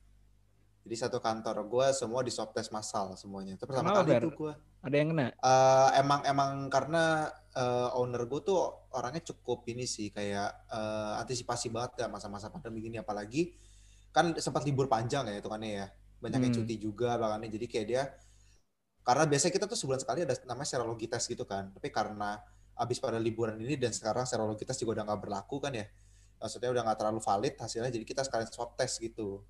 Jadi 0.85 0.95
satu 0.97 1.17
kantor 1.21 1.57
gua 1.69 1.88
semua 1.93 2.21
di 2.25 2.31
swab 2.33 2.51
test 2.55 2.71
massal 2.75 3.13
semuanya. 3.21 3.53
Itu 3.57 3.65
pertama 3.69 3.93
Kenapa, 3.93 4.01
kali 4.03 4.11
itu 4.17 4.29
gua. 4.33 4.53
Ada 4.81 4.95
yang 4.97 5.09
kena? 5.13 5.27
Eh, 5.41 5.89
emang 6.01 6.21
emang 6.25 6.51
karena 6.69 7.29
eh, 7.57 7.89
owner 7.97 8.29
gue 8.29 8.41
tuh 8.45 8.57
orangnya 8.93 9.21
cukup 9.33 9.65
ini 9.69 9.85
sih 9.89 10.13
kayak 10.13 10.50
eh, 10.69 11.13
antisipasi 11.21 11.73
banget 11.73 12.05
ya 12.05 12.07
masa-masa 12.09 12.53
pandemi 12.53 12.85
gini 12.85 13.01
apalagi 13.01 13.53
kan 14.13 14.38
sempat 14.38 14.61
libur 14.69 14.85
panjang 14.85 15.25
ya 15.29 15.41
itu 15.41 15.50
kan 15.50 15.61
ya 15.65 15.89
banyak 16.21 16.39
yang 16.45 16.53
Hmm. 16.53 16.61
cuti 16.61 16.75
juga 16.77 17.17
bahkan 17.17 17.41
jadi 17.50 17.65
kayak 17.65 17.88
dia 17.89 18.03
karena 19.01 19.25
biasanya 19.25 19.53
kita 19.57 19.65
tuh 19.65 19.77
sebulan 19.81 20.00
sekali 20.05 20.19
ada 20.25 20.35
namanya 20.45 20.69
serologi 20.69 21.09
tes 21.09 21.25
gitu 21.25 21.43
kan 21.50 21.73
tapi 21.73 21.89
karena 21.89 22.38
abis 22.77 23.01
pada 23.01 23.17
liburan 23.17 23.57
ini 23.57 23.75
dan 23.81 23.89
sekarang 23.93 24.25
serologi 24.29 24.61
tes 24.61 24.77
juga 24.77 25.01
udah 25.01 25.05
nggak 25.09 25.21
berlaku 25.25 25.57
kan 25.57 25.73
ya 25.73 25.85
maksudnya 26.38 26.69
udah 26.69 26.81
nggak 26.85 26.97
terlalu 27.01 27.19
valid 27.21 27.53
hasilnya 27.57 27.89
jadi 27.89 28.05
kita 28.05 28.21
sekalian 28.25 28.50
swab 28.53 28.77
test 28.77 29.01
gitu 29.01 29.41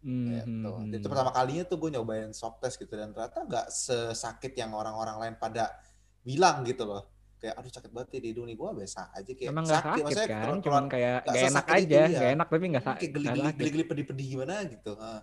Hmm, 0.00 0.32
gitu. 0.32 0.70
hmm, 0.80 0.96
Itu 0.96 1.06
hmm. 1.06 1.12
pertama 1.12 1.30
kalinya 1.30 1.64
tuh 1.68 1.76
gue 1.76 1.90
nyobain 1.92 2.32
swab 2.32 2.56
test 2.56 2.80
gitu 2.80 2.92
dan 2.92 3.12
ternyata 3.12 3.44
nggak 3.44 3.66
sesakit 3.68 4.56
yang 4.56 4.72
orang-orang 4.72 5.16
lain 5.20 5.34
pada 5.36 5.76
bilang 6.20 6.64
gitu 6.64 6.88
loh. 6.88 7.04
Kayak 7.36 7.56
aduh 7.56 7.72
sakit 7.72 7.90
banget 7.92 8.08
ya 8.16 8.20
di 8.20 8.28
hidung 8.32 8.44
nih 8.44 8.56
gue 8.56 8.68
biasa 8.84 9.00
aja 9.12 9.32
kayak 9.32 9.48
Emang 9.48 9.64
gak 9.64 9.76
sakit, 9.80 10.02
maksudnya 10.04 10.28
kan? 10.28 10.40
keluar- 10.44 10.60
Cuman 10.64 10.84
kayak 10.88 11.16
nggak 11.20 11.24
gak 11.24 11.40
enak 11.40 11.48
sesakit 11.64 11.72
itu, 11.80 11.84
aja. 11.88 12.00
iya. 12.04 12.18
Gak 12.20 12.32
enak 12.36 12.46
tapi 12.48 12.64
gak, 12.68 12.80
sa 12.80 12.84
kayak 12.84 13.00
gak 13.00 13.12
geli-geli 13.16 13.40
sakit. 13.40 13.56
geli-geli 13.60 13.84
pedih-pedih 13.88 14.26
gimana 14.28 14.54
gitu. 14.68 14.92
Nah, 14.96 15.20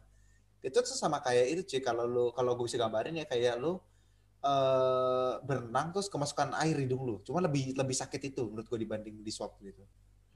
itu 0.58 0.78
tuh 0.78 0.98
sama 0.98 1.18
kayak 1.22 1.46
itu 1.54 1.62
cuy 1.70 1.82
kalau 1.82 2.06
lu 2.06 2.26
kalau 2.34 2.52
gue 2.58 2.66
bisa 2.66 2.78
gambarin 2.78 3.16
ya 3.18 3.26
kayak 3.26 3.58
lu 3.58 3.78
eh 4.38 5.34
berenang 5.42 5.90
terus 5.94 6.10
kemasukan 6.10 6.54
air 6.58 6.78
hidung 6.78 7.02
lu. 7.02 7.16
Cuma 7.22 7.42
lebih 7.42 7.74
lebih 7.74 7.94
sakit 7.94 8.22
itu 8.30 8.46
menurut 8.46 8.66
gue 8.66 8.80
dibanding 8.80 9.16
di 9.22 9.32
swab 9.34 9.58
gitu. 9.62 9.82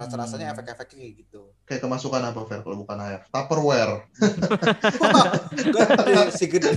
Rasa-rasanya 0.02 0.46
Hmm. 0.50 0.54
efek-efeknya 0.58 0.98
kayak 0.98 1.14
gitu. 1.22 1.42
Kayak 1.64 1.82
kemasukan 1.86 2.22
apa 2.26 2.42
Fer 2.50 2.60
kalau 2.66 2.78
bukan 2.82 2.98
air? 3.00 3.22
Tupperware. 3.30 3.96
Si 6.34 6.46
gede. 6.50 6.74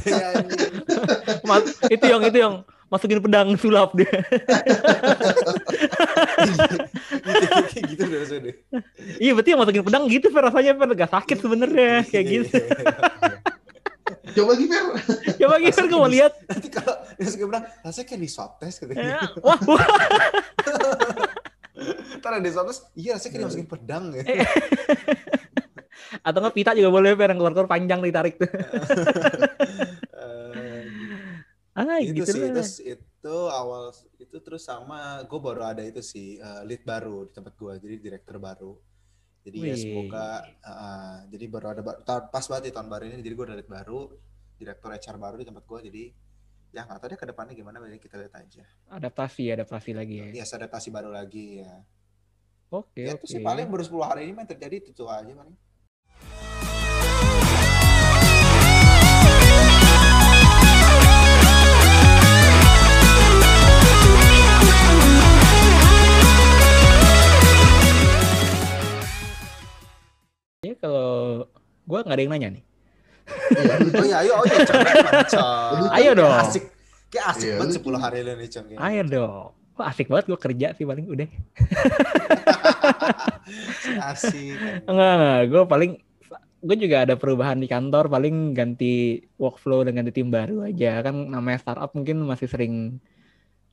Mas, 1.43 1.65
itu 1.89 2.05
yang 2.05 2.21
itu 2.21 2.37
yang 2.37 2.55
masukin 2.87 3.19
pedang 3.19 3.57
sulap 3.57 3.97
dia. 3.97 4.07
gitu, 7.35 7.57
kayak 7.67 7.85
gitu 7.91 8.03
deh 8.07 8.55
iya 9.19 9.33
berarti 9.35 9.51
yang 9.51 9.61
masukin 9.61 9.83
pedang 9.83 10.05
gitu 10.07 10.27
Fer 10.29 10.45
rasanya 10.45 10.73
Fer 10.77 10.91
gak 10.95 11.11
sakit 11.11 11.37
sebenarnya 11.41 12.05
kayak 12.07 12.25
Iya, 12.25 12.35
gitu. 12.45 12.55
iya, 12.55 12.69
iya. 12.69 13.39
Coba 14.35 14.53
lagi 14.59 14.67
Fer. 14.67 14.85
Coba 15.39 15.55
gitu 15.59 15.81
gue 15.81 15.95
mau 15.97 16.11
lihat. 16.11 16.33
Nanti 16.45 16.69
kalau 16.69 16.95
dia 17.15 17.29
suka 17.31 17.45
bilang, 17.47 17.65
rasanya 17.81 18.07
kayak 18.09 18.21
di 18.21 18.29
swab 18.29 18.51
test 18.59 18.83
Wah, 19.41 19.59
wah. 19.65 19.87
Ntar 22.25 22.41
ada 22.41 22.49
swab 22.49 22.73
test, 22.73 22.89
iya 22.97 23.21
rasanya 23.21 23.31
kayak 23.37 23.43
dimasukin 23.45 23.69
pedang 23.69 24.05
ya. 24.17 24.25
Atau 26.25 26.41
nggak 26.41 26.57
pita 26.57 26.73
juga 26.73 26.89
boleh 26.89 27.13
Fer 27.13 27.29
yang 27.29 27.37
keluar-keluar 27.37 27.69
panjang 27.69 28.01
ditarik 28.01 28.41
tuh. 28.41 28.49
Eh, 30.17 30.83
Ah, 31.75 31.99
itu 31.99 32.23
gitu 32.23 32.31
sih, 32.33 32.39
lah. 32.39 32.55
terus 32.55 32.73
itu 32.81 33.37
awal 33.51 33.91
itu 34.23 34.37
terus 34.39 34.63
sama 34.63 35.27
gue 35.27 35.41
baru 35.43 35.67
ada 35.75 35.83
itu 35.83 35.99
sih 36.07 36.39
eh, 36.39 36.63
lead 36.65 36.87
baru 36.87 37.27
di 37.27 37.35
tempat 37.35 37.53
gue, 37.59 37.73
jadi 37.83 37.95
direktur 37.99 38.39
baru. 38.39 38.79
Jadi 39.45 39.59
ya 39.69 39.77
semoga 39.77 40.49
eh, 40.63 41.19
jadi 41.35 41.45
baru 41.51 41.67
ada 41.77 41.83
pas 42.31 42.45
banget 42.47 42.71
di 42.71 42.73
tahun 42.73 42.89
baru 42.89 43.05
ini, 43.11 43.21
jadi 43.27 43.35
gue 43.35 43.47
ada 43.51 43.57
lead 43.59 43.69
baru, 43.69 44.01
direktur 44.57 44.91
HR 44.95 45.17
baru 45.19 45.37
di 45.43 45.47
tempat 45.51 45.65
gue, 45.67 45.79
jadi 45.91 46.03
ya 46.75 46.81
nggak 46.87 46.99
tahu 47.03 47.09
deh 47.11 47.19
ke 47.19 47.27
depannya 47.27 47.55
gimana, 47.59 47.77
jadi 47.83 47.99
kita 48.01 48.15
lihat 48.23 48.35
aja. 48.39 48.63
Adaptasi, 48.95 49.45
adaptasi 49.51 49.91
lagi 49.99 50.15
ya. 50.23 50.27
Ya 50.31 50.45
adaptasi 50.47 50.89
baru 50.95 51.11
lagi 51.11 51.59
ya. 51.59 51.75
Oke, 52.75 53.07
ya 53.07 53.15
oke. 53.15 53.23
itu 53.23 53.39
sih 53.39 53.41
paling 53.49 53.67
baru 53.71 53.83
10 53.87 54.03
hari 54.11 54.21
ini 54.27 54.35
yang 54.35 54.51
terjadi 54.51 54.77
itu 54.83 54.91
tuh 54.99 55.07
aja 55.07 55.31
paling. 55.31 55.55
Ya 70.65 70.75
kalau 70.81 71.45
gua 71.85 72.01
nggak 72.01 72.17
ada 72.17 72.23
yang 72.25 72.33
nanya 72.33 72.49
nih. 72.57 72.65
Iya, 73.25 73.75
Oh 74.01 74.05
iya, 74.05 74.17
ayo, 74.21 74.33
oh 74.37 74.45
iya? 74.45 74.59
Ayo 75.97 76.11
Kayak 76.13 76.13
dong. 76.21 76.33
Asik, 76.45 76.65
kayak 77.09 77.27
asik 77.33 77.49
Iya, 77.49 77.57
banget 77.61 77.81
lu 77.81 77.93
10 77.97 78.05
hari 78.05 78.19
lu 78.21 78.33
nih, 78.37 78.49
Cong. 78.53 78.65
kayaknya. 78.69 78.85
Ayo 78.85 79.03
dong. 79.09 79.49
Wah 79.75 79.91
asik 79.91 80.07
banget 80.07 80.31
gua 80.31 80.39
kerja 80.39 80.71
sih 80.79 80.87
paling 80.87 81.11
udah. 81.11 81.25
Asik. 84.15 84.55
Enggak, 84.87 85.13
enggak. 85.19 85.41
Gue 85.51 85.63
paling 85.67 85.93
gue 86.65 86.77
juga 86.81 87.05
ada 87.05 87.15
perubahan 87.21 87.61
di 87.61 87.69
kantor 87.69 88.09
paling 88.09 88.57
ganti 88.57 89.21
workflow 89.37 89.85
dan 89.85 90.01
ganti 90.01 90.17
tim 90.17 90.33
baru 90.33 90.65
aja 90.65 91.05
kan 91.05 91.13
namanya 91.13 91.61
startup 91.61 91.93
mungkin 91.93 92.25
masih 92.25 92.49
sering 92.49 93.05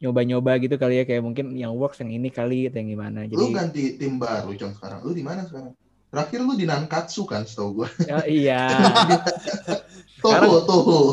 nyoba-nyoba 0.04 0.60
gitu 0.60 0.76
kali 0.76 1.00
ya 1.00 1.04
kayak 1.08 1.24
mungkin 1.24 1.56
yang 1.56 1.72
works 1.78 2.04
yang 2.04 2.12
ini 2.12 2.28
kali 2.28 2.68
atau 2.68 2.84
yang 2.84 2.90
gimana 2.92 3.24
Lu 3.30 3.32
jadi 3.32 3.46
ganti 3.54 3.84
tim 3.96 4.20
baru 4.20 4.52
Cong 4.58 4.76
sekarang. 4.76 5.00
Lu 5.08 5.16
di 5.16 5.24
mana 5.24 5.48
sekarang? 5.48 5.72
Terakhir 6.12 6.40
lu 6.44 6.54
di 6.60 6.68
Nankatsu 6.68 7.24
kan 7.24 7.48
setahu 7.48 7.80
gua. 7.80 7.88
ya, 8.04 8.20
iya 8.28 8.68
Tuh, 10.22 10.62
tuh. 10.70 11.06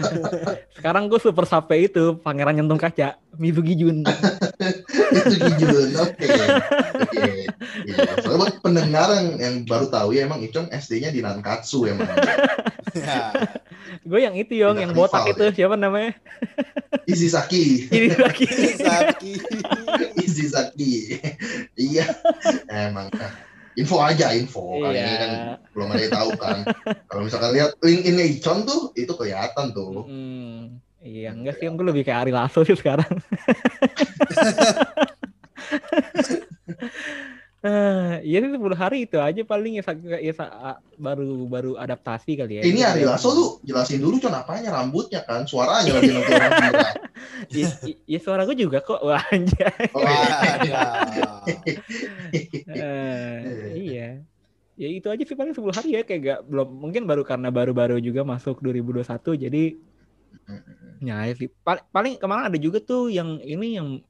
Sekarang 0.80 1.12
gue 1.12 1.20
super 1.20 1.44
sape 1.44 1.76
itu 1.76 2.16
pangeran 2.24 2.56
nyentuh 2.56 2.80
kaca, 2.80 3.20
Mizugi 3.36 3.76
Jun. 3.76 4.00
itu 5.16 5.34
Gijun. 5.36 5.90
Oke. 6.00 6.24
Oke. 6.24 7.22
Iya. 7.84 7.96
Soalnya 8.24 8.38
buat 8.40 8.54
pendengar 8.64 9.08
yang, 9.12 9.28
yang 9.36 9.54
baru 9.68 9.92
tahu 9.92 10.16
ya 10.16 10.24
emang 10.24 10.40
Icong 10.40 10.72
SD-nya 10.72 11.12
di 11.12 11.20
Nankatsu 11.20 11.84
emang. 11.90 12.08
Ya. 12.96 13.30
gue 14.00 14.20
yang 14.22 14.34
itu 14.34 14.56
yong, 14.56 14.76
Tidak 14.78 14.84
yang 14.88 14.92
botak 14.96 15.28
rival 15.28 15.32
itu 15.36 15.42
deh. 15.44 15.52
siapa 15.54 15.74
namanya? 15.76 16.12
Izisaki. 17.04 17.92
Ini 17.92 18.16
lagi. 18.16 18.46
Saki. 18.80 19.32
Izisaki. 20.16 20.94
iya. 21.76 22.06
Emang. 22.70 23.12
Info 23.78 24.02
aja, 24.02 24.34
info. 24.34 24.82
Kali 24.82 24.98
ini 24.98 25.14
kan 25.14 25.30
Iya. 25.30 25.54
belum 25.70 25.88
ada 25.90 26.02
yang 26.02 26.12
tahu 26.12 26.30
kan. 26.34 26.58
Kalau 27.06 27.22
misalkan 27.22 27.50
lihat 27.54 27.70
link 27.80 28.02
ini 28.02 28.22
Icon 28.36 28.66
tuh, 28.66 28.90
itu 28.94 29.12
kelihatan 29.14 29.70
tuh. 29.70 30.04
Hmm, 30.04 30.82
iya 30.98 31.30
enggak 31.30 31.56
sih, 31.56 31.70
gue 31.70 31.86
lebih 31.86 32.02
kayak 32.02 32.26
Ari 32.26 32.32
Lasso 32.34 32.66
sih 32.66 32.74
sekarang. 32.74 33.06
Eh, 37.60 38.24
iya 38.24 38.40
sih 38.40 38.56
10 38.56 38.72
hari 38.72 39.04
itu 39.04 39.20
aja 39.20 39.44
paling 39.44 39.76
ya, 39.76 39.84
ya 40.16 40.32
baru 40.96 41.44
baru 41.44 41.76
adaptasi 41.76 42.40
kali 42.40 42.56
ya. 42.56 42.62
Ini 42.64 42.80
Ari 42.88 43.04
Lasso 43.04 43.36
tuh 43.36 43.48
jelasin 43.68 44.00
dulu 44.00 44.16
Con 44.16 44.32
apanya 44.32 44.72
rambutnya 44.72 45.20
kan, 45.28 45.44
suaranya 45.44 46.00
lagi 46.00 46.08
nanti 46.08 46.32
orang 46.32 46.52
gila. 46.56 46.88
Ya, 48.08 48.18
suara 48.24 48.48
gue 48.48 48.56
juga 48.56 48.80
kok. 48.80 49.04
Wah, 49.04 49.20
anjay. 49.28 49.92
Oh, 49.92 50.00
iya. 50.64 50.82
Eh, 52.64 53.38
iya. 53.76 54.08
Ya 54.80 54.88
itu 54.88 55.12
aja 55.12 55.20
sih 55.20 55.36
paling 55.36 55.52
10 55.52 55.60
hari 55.76 56.00
ya 56.00 56.02
kayak 56.08 56.20
gak 56.24 56.40
belum 56.48 56.68
mungkin 56.80 57.04
baru 57.04 57.28
karena 57.28 57.52
baru-baru 57.52 58.00
juga 58.00 58.24
masuk 58.24 58.64
2021 58.64 59.36
jadi 59.36 59.76
ya 61.04 61.28
ya 61.28 61.34
sih. 61.36 61.52
Paling, 61.60 61.84
paling 61.92 62.14
kemarin 62.16 62.48
ada 62.48 62.56
juga 62.56 62.80
tuh 62.80 63.12
yang 63.12 63.36
ini 63.44 63.76
yang 63.76 64.00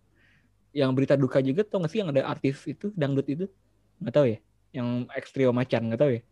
yang 0.70 0.90
berita 0.94 1.14
duka 1.18 1.38
juga 1.42 1.62
tuh 1.66 1.82
nggak 1.82 1.90
sih 1.90 1.98
yang 2.02 2.10
ada 2.14 2.22
artis 2.26 2.62
itu 2.66 2.90
dangdut 2.94 3.26
itu? 3.26 3.44
Nggak 4.00 4.14
tahu 4.14 4.26
ya? 4.30 4.38
Yang 4.70 4.88
ekstrio 5.18 5.50
macan 5.50 5.82
nggak 5.90 6.00
tahu 6.00 6.10
ya? 6.18 6.22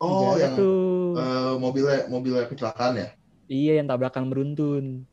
Oh, 0.00 0.32
Ada 0.32 0.48
yang 0.48 0.54
tuh. 0.56 0.74
eh, 1.20 1.54
mobilnya 1.60 1.98
mobilnya 2.08 2.44
kecelakaan 2.48 2.94
ya? 2.96 3.08
iya 3.50 3.72
yang 3.82 3.86
tabrakan 3.90 4.30
beruntun. 4.30 5.04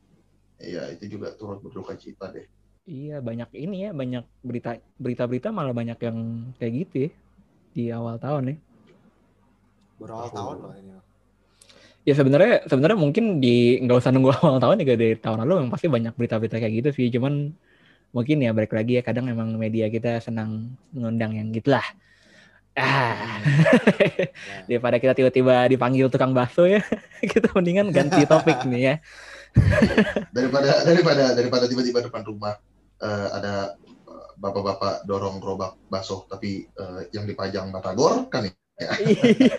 Iya, 0.58 0.90
itu 0.94 1.18
juga 1.18 1.30
turut 1.38 1.62
berduka 1.62 1.94
cita 1.94 2.30
deh. 2.30 2.46
iya 2.88 3.20
banyak 3.20 3.52
ini 3.52 3.84
ya 3.84 3.90
banyak 3.92 4.24
berita 4.40 4.80
berita-berita 4.96 5.52
malah 5.52 5.76
banyak 5.76 5.98
yang 6.00 6.18
kayak 6.56 6.72
gitu 6.88 6.96
ya 7.04 7.10
di 7.76 7.84
awal 7.92 8.16
tahun 8.16 8.42
ya. 8.48 8.56
Berawal 10.00 10.28
tahun 10.32 10.56
loh 10.62 10.72
ini. 10.72 10.94
ya 12.08 12.14
sebenarnya 12.16 12.64
sebenarnya 12.64 12.96
mungkin 12.96 13.24
di 13.44 13.76
nggak 13.84 13.98
usah 14.00 14.10
nunggu 14.14 14.32
awal 14.40 14.56
tahun 14.56 14.80
juga 14.80 14.94
dari 14.96 15.14
tahun 15.20 15.44
lalu 15.44 15.52
memang 15.60 15.72
pasti 15.76 15.86
banyak 15.92 16.14
berita-berita 16.16 16.56
kayak 16.56 16.74
gitu 16.80 16.88
sih 16.96 17.06
cuman 17.12 17.52
mungkin 18.12 18.40
ya 18.40 18.56
balik 18.56 18.72
lagi 18.72 19.00
ya 19.00 19.02
kadang 19.04 19.28
emang 19.28 19.54
media 19.60 19.92
kita 19.92 20.20
senang 20.24 20.76
mengundang 20.92 21.36
yang 21.36 21.48
gitulah. 21.52 21.84
Ah. 22.78 23.42
Daripada 24.70 25.02
kita 25.02 25.12
tiba-tiba 25.18 25.66
dipanggil 25.66 26.06
tukang 26.08 26.30
bakso 26.30 26.64
ya 26.64 26.78
kita 27.32 27.50
mendingan 27.52 27.90
ganti 27.90 28.22
topik 28.24 28.62
nih 28.64 28.82
ya. 28.82 28.94
Daripada 30.30 30.86
daripada 30.86 31.24
daripada 31.34 31.64
tiba-tiba 31.66 32.04
depan 32.06 32.22
rumah 32.22 32.54
eh, 33.02 33.28
ada 33.34 33.74
eh, 33.82 34.28
bapak-bapak 34.38 35.04
dorong 35.04 35.42
gerobak 35.42 35.74
bakso 35.90 36.24
tapi 36.30 36.70
eh, 36.70 37.00
yang 37.10 37.26
dipajang 37.26 37.74
batagor 37.74 38.30
kan 38.30 38.46
ya? 38.46 38.54
iya 39.02 39.58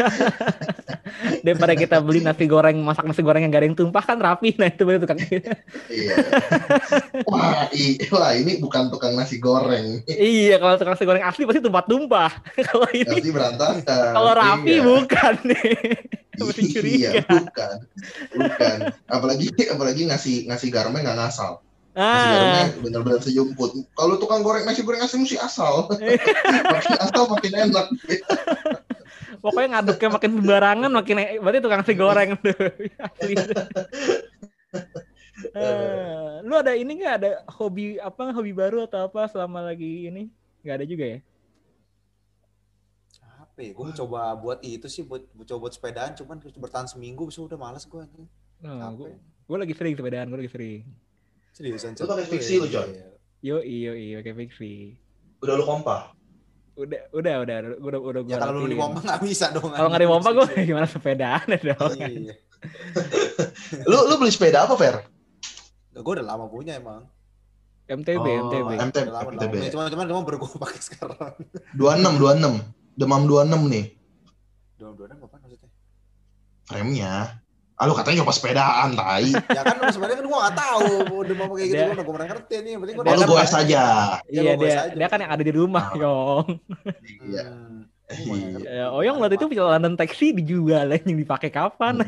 daripada 1.41 1.73
kita 1.73 1.99
beli 1.99 2.19
nasi 2.19 2.43
goreng 2.43 2.79
masak 2.79 3.03
nasi 3.03 3.19
goreng 3.19 3.41
yang 3.41 3.49
gak 3.49 3.59
ada 3.59 3.67
yang 3.67 3.75
tumpah 3.75 4.01
kan 4.01 4.15
rapi 4.15 4.55
nah 4.55 4.65
itu 4.65 4.83
baru 4.83 4.99
tukang 4.99 5.19
Iya. 5.19 6.15
Wah, 7.25 7.67
i- 7.71 7.99
wah 8.07 8.31
ini 8.31 8.57
bukan 8.57 8.87
tukang 8.87 9.13
nasi 9.13 9.37
goreng. 9.37 9.99
iya 10.07 10.55
kalau 10.55 10.75
tukang 10.75 10.93
nasi 10.93 11.03
goreng 11.03 11.21
asli 11.21 11.43
pasti 11.43 11.59
tumpah-tumpah 11.59 12.31
kalau 12.67 12.87
ini 12.89 13.07
Pasti 13.09 13.29
berantakan. 13.29 14.11
kalau 14.13 14.31
rapi 14.33 14.71
Iya. 14.71 14.81
bukan 14.81 15.33
nih 15.49 15.71
Iya, 16.39 16.71
curiga. 16.71 17.09
bukan. 17.27 17.75
Bukan. 18.31 18.77
Apalagi 19.05 19.51
apalagi 19.67 20.07
ngasih 20.07 20.47
ngasih 20.47 20.69
garamnya 20.69 21.03
nggak 21.03 21.19
ngasal. 21.19 21.59
Nasi 21.91 22.31
ah 22.31 22.67
benar-benar 22.79 23.19
sejumput. 23.19 23.75
Kalau 23.91 24.15
tukang 24.15 24.39
goreng 24.39 24.63
nasi 24.63 24.79
goreng 24.79 25.03
asli 25.03 25.19
mesti 25.19 25.35
asal. 25.35 25.91
makin 26.71 26.95
asal 26.97 27.23
makin 27.27 27.53
enak. 27.59 27.85
Pokoknya 29.39 29.67
ngaduknya 29.79 30.09
makin 30.11 30.31
sembarangan 30.37 30.91
makin 30.91 31.15
e- 31.19 31.39
berarti 31.39 31.59
tukang 31.63 31.79
nasi 31.81 31.93
goreng 31.95 32.29
tuh 32.39 32.55
Asli. 32.99 33.35
Eh, 35.39 36.43
lu 36.43 36.53
ada 36.59 36.75
ini 36.75 36.99
nggak 36.99 37.15
ada 37.23 37.29
hobi 37.47 37.95
apa 37.95 38.35
hobi 38.35 38.51
baru 38.51 38.83
atau 38.83 39.07
apa 39.07 39.23
selama 39.31 39.63
lagi 39.63 40.11
ini 40.11 40.27
nggak 40.67 40.75
ada 40.83 40.85
juga 40.85 41.05
ya 41.15 41.19
Apa 43.39 43.59
ya? 43.63 43.71
Gue 43.71 43.91
coba 43.95 44.35
buat 44.35 44.59
itu 44.59 44.87
sih 44.91 45.07
buat 45.07 45.23
coba 45.47 45.67
buat 45.67 45.73
sepedaan 45.79 46.11
cuman 46.19 46.43
bertahan 46.43 46.87
seminggu 46.91 47.27
bisa 47.27 47.39
udah 47.39 47.55
malas 47.55 47.87
gue. 47.87 48.03
Nah, 48.59 48.91
gue 48.91 49.15
gue 49.19 49.57
lagi 49.57 49.73
sering 49.75 49.95
sepedaan 49.95 50.27
gue 50.27 50.39
lagi 50.43 50.51
sering 50.51 50.83
Seriusan. 51.55 51.95
Lu 51.95 52.07
pakai 52.07 52.27
fiksi 52.27 52.55
lu, 52.59 52.67
John? 52.67 52.87
yo 53.39 53.63
iyo 53.63 53.95
iyo 53.95 54.19
kayak 54.19 54.35
fiksi 54.47 54.99
Udah 55.39 55.55
lu 55.55 55.63
kompa. 55.63 56.11
Udah 56.75 57.01
udah 57.09 57.35
udah 57.39 57.55
udah 57.75 57.99
udah 57.99 57.99
udah 58.01 58.21
Ya 58.25 58.37
kalau 58.37 58.59
lu 58.59 58.67
di 58.67 58.75
pompa 58.75 58.99
nggak 58.99 59.21
bisa 59.21 59.45
dong. 59.51 59.69
kalau 59.69 59.87
nggak 59.87 60.01
di 60.01 60.09
pompa 60.09 60.29
gue 60.31 60.45
gimana 60.69 60.85
sepedaan 60.85 61.45
ya 61.47 61.59
dong 61.69 61.91
Iya. 61.97 62.33
Lu 63.85 63.97
lu 64.05 64.15
beli 64.15 64.29
sepeda 64.29 64.63
apa, 64.63 64.75
Fer? 64.75 64.95
Gue 65.91 66.13
udah 66.13 66.25
lama 66.25 66.45
punya 66.45 66.75
emang. 66.75 67.07
MTB 67.85 68.21
Oh, 68.21 68.47
MTB 68.47 68.69
MTB. 68.85 68.99
Udah 69.01 69.15
lama, 69.15 69.29
udah 69.29 69.39
MTB. 69.41 69.53
lama. 69.55 69.69
Cuma 69.69 69.83
cuman 69.87 70.05
cuma 70.05 70.21
baru 70.21 70.37
gue 70.37 70.59
pakai 70.61 70.79
sekarang. 70.79 71.33
26 71.73 72.19
26. 72.19 72.61
Demam 72.95 73.23
26 73.23 73.71
nih 73.71 73.85
Dua 74.75 74.91
dua 74.91 75.07
apa 75.09 75.25
maksudnya? 75.33 75.69
frame-nya. 76.65 77.13
Ah, 77.79 77.87
lu 77.87 77.95
katanya 77.95 78.21
nyoba 78.21 78.35
sepedaan, 78.35 78.89
tai. 78.91 79.31
Ya 79.57 79.61
kan 79.63 79.79
sebenarnya 79.87 80.19
kan 80.19 80.25
gue 80.27 80.35
nggak 80.35 80.57
tahu 80.59 80.85
udah 81.23 81.35
mau 81.39 81.47
kayak 81.55 81.63
gitu 81.63 81.75
Dia- 81.79 81.87
gue 81.87 81.95
udah 81.95 82.03
gue 82.03 82.13
pernah 82.13 82.27
ngerti 82.27 82.55
nih. 82.59 82.71
Yang 82.75 82.81
penting 82.83 82.95
gue 82.95 83.03
Dia 83.03 83.09
Oh, 83.09 83.15
lu 83.15 83.23
kan 83.23 83.23
iya 83.23 83.31
gua 83.31 83.39
dia 84.59 84.71
aja. 84.75 84.95
dia 84.99 85.07
kan 85.07 85.19
yang 85.23 85.31
ada 85.31 85.43
di 85.43 85.53
rumah 85.55 85.85
Ah. 85.87 85.95
yong 85.95 86.45
Iya. 87.23 87.45
Hmm. 87.47 87.79
Iya. 88.09 88.57
Ya, 88.65 88.85
Oyong 88.89 89.21
waktu 89.21 89.37
itu 89.37 89.45
perjalanan 89.47 89.93
taksi 89.93 90.33
dijual 90.33 90.89
yang 90.97 91.15
dipakai 91.15 91.47
kapan? 91.47 92.01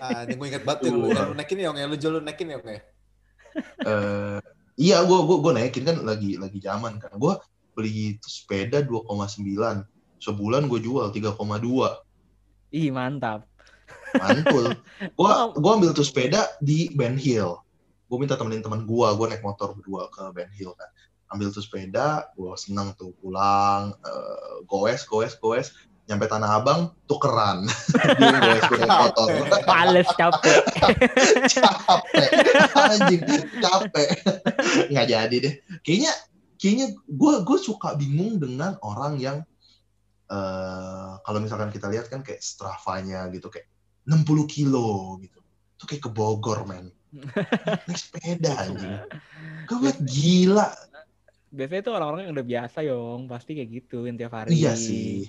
Ah, 0.00 0.24
ini 0.24 0.34
gue 0.34 0.46
inget 0.48 0.64
banget 0.64 0.88
tuh 0.88 0.96
lu, 0.96 1.12
naikin 1.36 1.60
ya, 1.60 1.70
yang 1.70 1.86
lu 1.86 1.96
jual 1.96 2.12
lu 2.16 2.20
naikin 2.20 2.48
ya, 2.48 2.58
ya. 2.58 2.80
Eh, 3.84 4.38
iya, 4.80 4.96
gua 5.04 5.22
gua 5.22 5.38
gua 5.38 5.52
naikin 5.54 5.84
kan 5.84 6.00
lagi 6.00 6.40
lagi 6.40 6.56
zaman 6.56 6.96
kan. 6.96 7.12
Gua 7.14 7.36
beli 7.76 8.16
itu 8.16 8.26
sepeda 8.26 8.80
2,9. 8.80 9.84
Sebulan 10.18 10.66
gue 10.66 10.80
jual 10.80 11.12
3,2. 11.12 12.00
Ih 12.72 12.88
mantap. 12.88 13.44
Mantul. 14.18 14.76
Gua 15.16 15.52
gua 15.56 15.72
ambil 15.78 15.96
tuh 15.96 16.04
sepeda 16.04 16.48
di 16.60 16.92
Ben 16.92 17.16
Hill. 17.16 17.56
Gue 18.12 18.20
minta 18.20 18.36
temenin 18.36 18.60
teman 18.60 18.84
gua, 18.84 19.16
gua 19.16 19.32
naik 19.32 19.40
motor 19.40 19.72
berdua 19.72 20.12
ke 20.12 20.20
Ben 20.36 20.52
Hill 20.52 20.76
kan. 20.76 20.90
Ambil 21.32 21.48
tuh 21.48 21.64
sepeda, 21.64 22.28
gua 22.36 22.60
seneng 22.60 22.92
tuh 23.00 23.16
pulang, 23.24 23.96
eh, 24.04 24.68
goes, 24.68 25.08
goes, 25.08 25.32
goes, 25.40 25.72
nyampe 26.04 26.28
Tanah 26.28 26.60
Abang, 26.60 26.92
tukeran. 27.08 27.64
Dia 28.20 28.36
goes 28.36 28.64
gue 28.68 28.78
naik 28.84 29.00
motor. 29.08 29.26
Males 29.64 30.08
capek. 30.12 30.60
capek 31.48 32.28
anjing 32.76 33.22
capek 33.60 34.08
nggak 34.90 35.06
jadi 35.08 35.36
deh 35.36 35.54
kayaknya 35.84 36.12
kayaknya 36.56 36.86
gue 36.94 37.34
gue 37.44 37.58
suka 37.58 37.94
bingung 37.98 38.40
dengan 38.40 38.76
orang 38.82 39.18
yang 39.20 39.38
eh 40.32 41.12
kalau 41.22 41.38
misalkan 41.44 41.68
kita 41.68 41.92
lihat 41.92 42.08
kan 42.08 42.24
kayak 42.24 42.40
Strava-nya 42.40 43.28
gitu 43.34 43.52
kayak 43.52 43.68
60 44.06 44.46
kilo 44.50 45.18
gitu. 45.22 45.40
Itu 45.78 45.84
kayak 45.86 46.02
ke 46.06 46.10
Bogor 46.10 46.66
men. 46.66 46.90
Naik 47.86 47.98
sepeda 47.98 48.52
anjing. 48.56 48.96
Gue 49.68 49.76
ngeliat 49.78 50.00
gila. 50.02 50.68
Biasanya 51.52 51.82
tuh 51.84 51.92
orang-orang 51.92 52.20
yang 52.26 52.34
udah 52.34 52.46
biasa 52.48 52.78
yong, 52.88 53.28
pasti 53.28 53.52
kayak 53.52 53.70
gitu 53.70 54.08
tiap 54.16 54.32
hari. 54.32 54.56
iya 54.56 54.72
sih. 54.72 55.28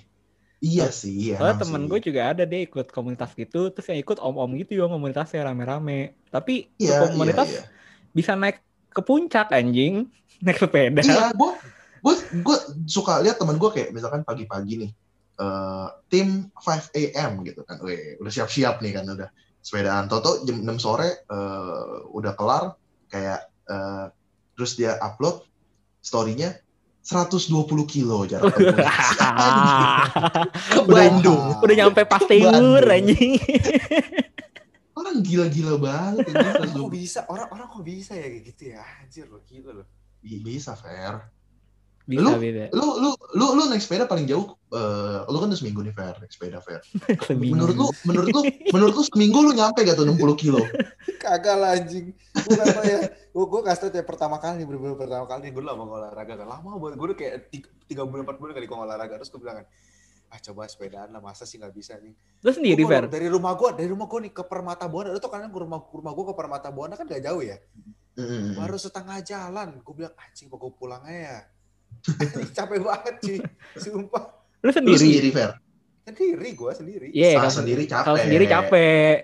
Iya 0.64 0.88
sih 0.88 1.36
Soalnya 1.36 1.60
emang 1.60 1.60
temen 1.60 1.82
gue 1.92 2.00
juga 2.00 2.32
ada 2.32 2.48
deh 2.48 2.64
ikut 2.64 2.88
komunitas 2.88 3.36
gitu, 3.36 3.68
terus 3.68 3.84
yang 3.92 4.00
ikut 4.00 4.16
om-om 4.16 4.48
gitu 4.56 4.80
yong 4.80 4.96
komunitasnya 4.96 5.44
rame-rame. 5.44 6.16
Tapi 6.32 6.72
tuh 6.80 6.88
iya, 6.88 7.04
komunitas 7.12 7.48
iya, 7.52 7.60
iya. 7.60 7.64
bisa 8.16 8.32
naik 8.32 8.64
ke 8.88 9.04
puncak 9.04 9.52
anjing, 9.52 10.08
naik 10.44 10.56
sepeda. 10.56 11.04
Iya, 11.04 11.36
gue 11.36 11.50
gue 12.00 12.14
gue 12.40 12.56
suka 12.88 13.20
lihat 13.20 13.36
teman 13.36 13.60
gue 13.60 13.70
kayak 13.72 13.92
misalkan 13.92 14.24
pagi-pagi 14.24 14.88
nih 14.88 14.90
eh 15.34 15.88
tim 16.10 16.48
5 16.54 16.94
a.m. 16.94 17.32
gitu 17.42 17.66
kan, 17.66 17.82
Weh, 17.82 18.18
udah 18.22 18.32
siap-siap 18.32 18.78
nih 18.80 18.92
kan 19.00 19.04
udah 19.08 19.28
sepedaan. 19.64 20.06
Toto 20.06 20.46
jam 20.46 20.62
6 20.62 20.78
sore 20.78 21.26
eh, 21.26 21.96
udah 22.14 22.32
kelar 22.38 22.78
kayak 23.10 23.50
eh, 23.70 24.06
terus 24.54 24.78
dia 24.78 24.98
upload 25.02 25.42
story-nya 26.04 26.54
120 27.04 27.68
kilo 27.84 28.24
jarak 28.24 28.56
tempuhnya. 28.56 28.88
Ke 30.72 30.80
udah, 30.80 30.88
Bandung. 30.88 31.44
udah 31.60 31.74
nyampe 31.76 32.02
Pasteur 32.08 32.80
anjing. 32.88 33.36
kan 35.14 35.22
gila-gila 35.22 35.78
banget 35.78 36.26
ini 36.26 36.74
kok 36.74 36.90
bisa 36.90 37.20
orang-orang 37.30 37.66
kok 37.70 37.84
bisa 37.86 38.12
ya 38.18 38.26
kayak 38.26 38.44
gitu 38.50 38.62
ya 38.74 38.82
anjir 38.82 39.26
lo 39.30 39.38
gila 39.46 39.70
lo 39.78 39.84
bisa 40.24 40.74
fair 40.74 41.22
Bisa, 42.04 42.20
Lu- 42.20 42.36
bisa. 42.36 42.68
lu 42.68 42.86
lu 43.00 43.10
lu 43.32 43.46
lu 43.56 43.62
naik 43.64 43.80
sepeda 43.80 44.04
paling 44.04 44.28
jauh 44.28 44.44
eh, 44.76 45.24
lu 45.24 45.40
kan 45.40 45.48
udah 45.48 45.56
seminggu 45.56 45.80
nih 45.80 45.96
fair 45.96 46.12
naik 46.20 46.28
sepeda 46.28 46.60
fair 46.60 46.84
menurut 47.32 47.72
lu 47.72 47.88
menurut 48.04 48.28
lu 48.28 48.40
menurut 48.76 48.92
lu 48.92 49.04
seminggu 49.08 49.38
lu 49.40 49.56
nyampe 49.56 49.80
gak 49.80 49.96
tuh 49.96 50.04
60 50.04 50.20
kilo? 50.36 50.60
Kagak 51.24 51.56
lah 51.56 51.72
anjing. 51.72 52.12
Gue 52.12 52.84
ya. 52.84 53.08
Gue 53.32 53.44
gue 53.48 53.60
kasih 53.64 53.88
tau 53.88 53.96
ya 53.96 54.04
pertama 54.04 54.36
kali 54.36 54.68
bener-bener 54.68 55.00
pertama 55.00 55.24
kali 55.24 55.48
gue 55.48 55.64
lama 55.64 55.80
gak 55.82 55.96
olahraga 55.96 56.32
kan. 56.36 56.46
Lama 56.46 56.76
banget. 56.76 56.96
Gue 57.00 57.06
udah 57.08 57.16
kayak 57.16 57.34
tiga, 57.48 57.68
tiga 57.88 58.02
bulan 58.04 58.28
empat 58.28 58.36
bulan 58.36 58.52
kali 58.52 58.66
gue 58.68 58.76
olahraga. 58.76 59.14
Terus 59.16 59.30
gue 59.32 59.40
bilang 59.40 59.56
kan 59.64 59.66
ah 60.28 60.40
coba 60.42 60.66
sepedaan 60.66 61.08
lah 61.08 61.22
masa 61.22 61.46
sih 61.46 61.62
nggak 61.62 61.70
bisa 61.70 61.94
nih 62.02 62.10
Lu 62.42 62.50
sendiri, 62.50 62.82
Gua 62.82 62.90
Fer? 62.90 63.04
dari 63.06 63.30
rumah 63.30 63.54
gue 63.54 63.70
dari 63.78 63.86
rumah 63.86 64.04
gue 64.04 64.18
nih 64.26 64.32
ke 64.34 64.42
Permata 64.42 64.90
Buana 64.90 65.14
lu 65.14 65.22
tuh 65.22 65.30
kan 65.30 65.46
rumah 65.46 65.78
rumah 65.86 66.10
gue 66.10 66.24
ke 66.26 66.34
Permata 66.34 66.68
Buana 66.68 66.98
kan 66.98 67.06
gak 67.06 67.22
jauh 67.22 67.38
ya? 67.38 67.54
Baru 68.52 68.74
setengah 68.74 69.22
jalan. 69.22 69.78
Gue 69.80 69.94
bilang 69.94 70.12
anjing 70.18 70.50
gue 70.50 70.58
pulang 70.74 71.00
aja 71.06 71.16
ya 71.16 71.38
capek 72.50 72.78
banget 72.80 73.14
cuy 73.18 73.38
sumpah 73.76 74.24
Lu 74.60 74.66
lu 74.66 74.70
sendiri? 74.70 74.98
sendiri 74.98 75.28
fair 75.30 75.50
sendiri 76.04 76.48
gue 76.52 76.72
sendiri 76.72 77.06
Iya, 77.10 77.28
kalau- 77.38 77.52
sendiri 77.54 77.82
capek 77.84 78.04
Kalau 78.04 78.18
sendiri 78.18 78.44
capek. 78.46 79.16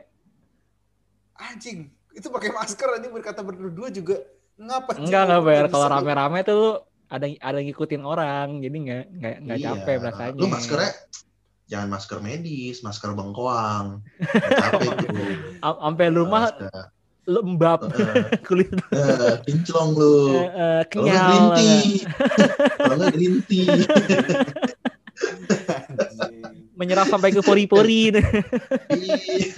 anjing 1.35 1.79
itu 2.11 2.27
pakai 2.27 2.51
masker 2.51 2.89
anjing 2.91 3.11
berkata 3.11 3.41
berdua 3.41 3.89
juga 3.89 4.21
ngapa? 4.57 4.99
Enggak, 4.99 5.23
enggak, 5.25 5.41
Fer. 5.43 5.65
Kalau 5.69 5.87
rame-rame 5.89 6.39
tuh 6.43 6.55
lu 6.55 6.71
ada 7.07 7.27
ada 7.41 7.59
ngikutin 7.59 8.03
orang, 8.03 8.61
jadi 8.61 8.77
nggak 8.77 9.05
nggak 9.11 9.35
nggak 9.41 9.59
Iya. 9.59 9.69
capek 9.73 9.95
rasanya. 10.03 10.37
Lu 10.37 10.47
maskernya 10.47 10.93
jangan 11.67 11.89
masker 11.89 12.19
medis, 12.19 12.77
masker 12.81 13.11
bengkoang. 13.15 14.05
Capek 14.21 14.91
tuh. 15.07 15.33
Am- 15.61 15.81
Sampai 15.83 16.07
rumah 16.11 16.51
Masker. 16.51 16.85
Lembab 17.31 17.87
Heeh, 17.87 18.35
kulit 18.49 18.67
eh, 18.91 19.35
kinclong 19.45 19.95
lu. 19.95 20.35
Kalau 20.91 21.07
nggak 21.07 21.15
kenyal. 21.15 21.23
green 21.23 21.47
banget. 21.47 21.57
tea. 21.57 21.83
Kalau 22.81 22.95
nggak 22.97 23.13
green 23.15 23.37
tea. 23.47 23.67
Menyerap 26.75 27.07
sampai 27.07 27.31
ke 27.31 27.41
pori-pori. 27.41 28.11
Ih, 28.11 29.53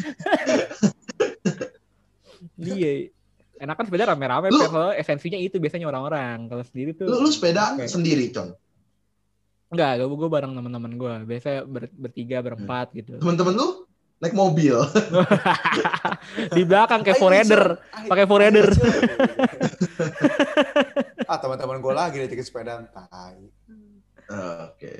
Iya. 2.76 3.10
Enakan 3.56 3.86
sepeda 3.86 4.04
rame-rame, 4.04 4.50
Lu-. 4.50 4.58
Soalnya 4.60 4.98
esensinya 4.98 5.38
itu 5.38 5.56
biasanya 5.56 5.86
orang-orang. 5.86 6.46
Kalau 6.46 6.62
sendiri 6.62 6.92
tuh 6.92 7.06
Lu, 7.06 7.22
lu 7.22 7.30
sepedaan 7.30 7.78
Oke. 7.78 7.86
sendiri, 7.86 8.28
Con. 8.28 8.54
enggak, 9.68 10.04
gue 10.04 10.28
bareng 10.28 10.52
teman-teman 10.52 10.92
gue. 10.92 11.14
Biasanya 11.24 11.64
ber- 11.64 11.94
bertiga, 11.96 12.38
berempat 12.38 12.92
gitu. 12.92 13.16
Temen-temen 13.16 13.54
lu 13.54 13.81
naik 14.22 14.38
mobil. 14.38 14.78
Di 16.56 16.62
belakang 16.62 17.02
kayak. 17.02 17.74
Ayo, 17.74 18.06
pakai 18.06 18.24
Cun. 18.24 18.70
ah 21.30 21.38
teman-teman 21.42 21.82
gue 21.82 21.94
lagi 21.94 22.16
nih 22.22 22.30
sepedaan 22.46 22.86
tai 22.94 23.50
Oke. 24.70 24.94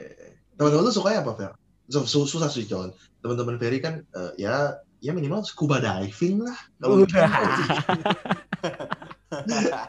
Temen-temen 0.59 0.85
lu 0.85 0.91
sukanya 0.91 1.23
apa, 1.23 1.33
Fer? 1.39 1.53
Su- 1.87 2.11
su- 2.11 2.27
Susah 2.27 2.51
sih, 2.51 2.67
Con. 2.67 2.91
Temen-temen 3.23 3.57
Ferry 3.63 3.79
kan 3.79 4.03
eh, 4.03 4.33
ya 4.43 4.75
ya 4.99 5.15
minimal 5.15 5.47
scuba 5.47 5.79
diving 5.79 6.43
lah. 6.43 6.59
Kalau 6.83 7.07
Udah. 7.07 7.31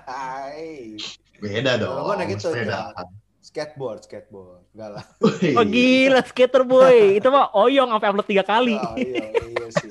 Hai. 0.07 0.95
beda 1.41 1.81
dong. 1.81 2.13
Naik 2.15 2.37
itu, 2.37 2.53
sepedaan. 2.53 3.09
Skateboard 3.43 4.07
skateboard 4.07 4.63
enggak 4.71 4.89
lah 4.95 5.05
Wih. 5.19 5.53
Oh 5.59 5.65
gila, 5.67 6.23
skater 6.23 6.63
boy. 6.63 7.19
Itu 7.19 7.27
mah 7.27 7.51
oyong 7.51 7.91
sampai 7.91 8.09
upload 8.09 8.27
tiga 8.31 8.43
kali. 8.47 8.79
oh, 8.79 8.95
iya 8.95 9.29
iya 9.35 9.65
sih 9.67 9.89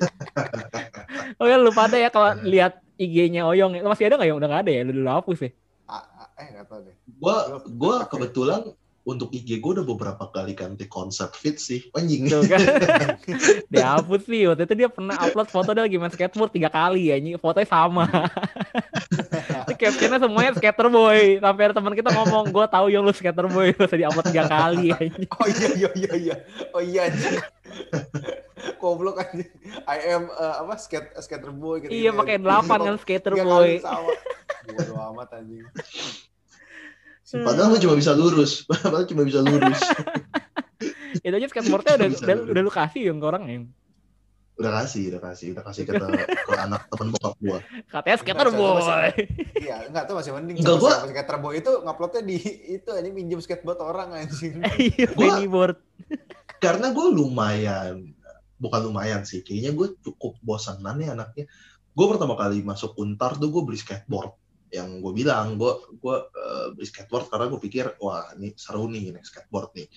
Oh 1.39 1.45
ya, 1.45 1.61
lu 1.61 1.69
pada 1.69 1.95
ya 1.95 2.09
kalau 2.09 2.33
lihat 2.41 2.81
IG-nya 2.97 3.45
Oyong. 3.45 3.77
Masih 3.85 4.09
ada 4.09 4.17
nggak 4.17 4.29
Yong? 4.33 4.39
Udah 4.41 4.49
nggak 4.49 4.63
ada 4.65 4.71
ya? 4.73 4.81
Lu 4.85 4.91
dulu 4.91 5.09
hapus 5.09 5.39
ya? 5.45 5.51
Eh 6.33 6.47
nggak 6.49 6.65
tahu 6.65 6.79
deh 6.89 6.95
Gua 7.21 7.35
gua 7.69 7.95
kebetulan 8.09 8.73
untuk 9.03 9.35
IG 9.35 9.59
gue 9.59 9.71
udah 9.75 9.83
beberapa 9.83 10.31
kali 10.31 10.55
ganti 10.55 10.87
konsep 10.87 11.35
fit 11.35 11.59
sih. 11.59 11.91
Anjing. 11.91 12.23
Tuh 12.31 12.47
kan. 12.47 12.59
Dihapus 13.73 14.23
sih. 14.23 14.47
Waktu 14.47 14.63
itu 14.63 14.75
dia 14.79 14.89
pernah 14.89 15.19
upload 15.19 15.51
foto 15.51 15.75
dia 15.75 15.83
lagi 15.83 15.99
main 15.99 16.07
skateboard 16.07 16.55
tiga 16.55 16.71
kali 16.71 17.11
ya. 17.11 17.19
Fotonya 17.35 17.67
sama. 17.67 18.07
Captionnya 19.83 20.19
semuanya 20.23 20.51
skater 20.55 20.87
boy. 20.87 21.43
Sampai 21.43 21.61
ada 21.67 21.73
teman 21.75 21.93
kita 21.93 22.09
ngomong, 22.15 22.43
gue 22.49 22.65
tahu 22.71 22.85
Yong 22.87 23.03
lu 23.03 23.13
skater 23.13 23.47
boy. 23.51 23.75
Usah 23.75 23.97
diupload 23.99 24.25
tiga 24.31 24.47
kali 24.47 24.91
anjing. 24.97 25.27
oh 25.27 25.47
iya 25.47 25.69
iya 25.75 25.89
iya 25.93 26.11
iya 26.15 26.35
oh 26.71 26.81
iya 26.81 27.01
anjing 27.11 27.35
goblok 28.81 29.19
anjing 29.19 29.49
I 29.89 29.97
am 30.13 30.29
uh, 30.31 30.63
apa 30.63 30.79
skate 30.79 31.11
skater 31.19 31.51
boy 31.51 31.83
gitu 31.83 31.91
Iya 31.91 32.15
pakai 32.15 32.39
delapan 32.39 32.79
kan 32.79 32.95
skater 33.01 33.33
boy. 33.35 33.43
kali 33.43 33.73
sama 33.83 34.11
bodo 34.71 34.93
amat 35.13 35.29
anjing 35.41 35.65
Padahal 37.33 37.73
lu 37.73 37.81
cuma 37.81 37.97
bisa 37.97 38.13
lurus. 38.13 38.61
Padahal 38.69 39.09
cuma 39.09 39.25
bisa 39.25 39.41
lurus. 39.41 39.81
Itu 41.17 41.33
aja 41.33 41.47
skateboardnya 41.49 41.97
udah, 41.97 42.07
udah, 42.13 42.37
udah 42.53 42.61
lu 42.61 42.69
kasih 42.69 43.09
Yong 43.09 43.17
ke 43.17 43.25
orang 43.25 43.43
Yong. 43.49 43.65
Udah 44.53 44.71
kasih, 44.85 45.09
udah 45.09 45.21
kasih, 45.33 45.47
udah 45.57 45.63
kasih 45.65 45.83
ke, 45.89 45.93
ke 45.97 46.53
anak 46.69 46.85
temen 46.93 47.09
bokap 47.09 47.33
gua. 47.41 47.59
Katanya 47.89 48.17
skater 48.21 48.47
Enggak, 48.53 48.61
boy. 48.61 49.09
iya 49.57 49.77
enggak 49.89 50.03
tuh 50.05 50.15
masih 50.21 50.31
mending 50.37 50.57
Enggak, 50.61 50.77
gua- 50.77 51.01
skater 51.09 51.37
boy 51.41 51.53
itu 51.57 51.71
nguploadnya 51.81 52.21
di 52.21 52.37
itu 52.77 52.91
ini 52.93 53.09
minjem 53.09 53.39
skateboard 53.41 53.81
orang 53.81 54.13
anjing 54.13 54.61
Iya, 54.77 55.09
Gua-. 55.17 55.73
Karena 56.61 56.95
gue 56.95 57.07
lumayan, 57.11 58.15
bukan 58.55 58.81
lumayan 58.87 59.27
sih, 59.27 59.43
kayaknya 59.43 59.75
gue 59.75 59.99
cukup 59.99 60.39
bosanan 60.39 60.95
nih 60.95 61.11
anaknya. 61.11 61.45
Gue 61.91 62.05
pertama 62.07 62.39
kali 62.39 62.63
masuk 62.63 62.95
Untar 62.95 63.35
tuh 63.35 63.51
gue 63.51 63.61
beli 63.67 63.75
skateboard. 63.75 64.31
Yang 64.71 64.89
gue 65.03 65.11
bilang, 65.13 65.59
gue 65.59 65.73
gue 65.99 66.15
eh, 66.23 66.67
beli 66.71 66.87
skateboard 66.87 67.27
karena 67.27 67.45
gue 67.51 67.59
pikir, 67.59 67.85
wah 67.99 68.31
ini 68.39 68.55
seru 68.55 68.87
nih 68.87 69.11
naik 69.11 69.27
skateboard 69.27 69.75
nih. 69.75 69.87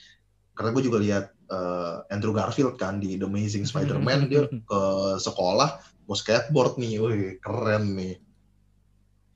Karena 0.56 0.72
gue 0.72 0.82
juga 0.82 0.98
lihat 0.98 1.24
eh, 1.52 1.96
Andrew 2.10 2.32
Garfield 2.32 2.80
kan 2.80 2.98
di 2.98 3.20
The 3.20 3.28
Amazing 3.28 3.68
Spider-Man 3.70 4.32
dia 4.32 4.48
ke 4.48 4.80
sekolah 5.20 5.94
mau 6.06 6.14
skateboard 6.14 6.78
nih, 6.78 7.02
wih 7.02 7.36
keren 7.42 7.98
nih. 7.98 8.14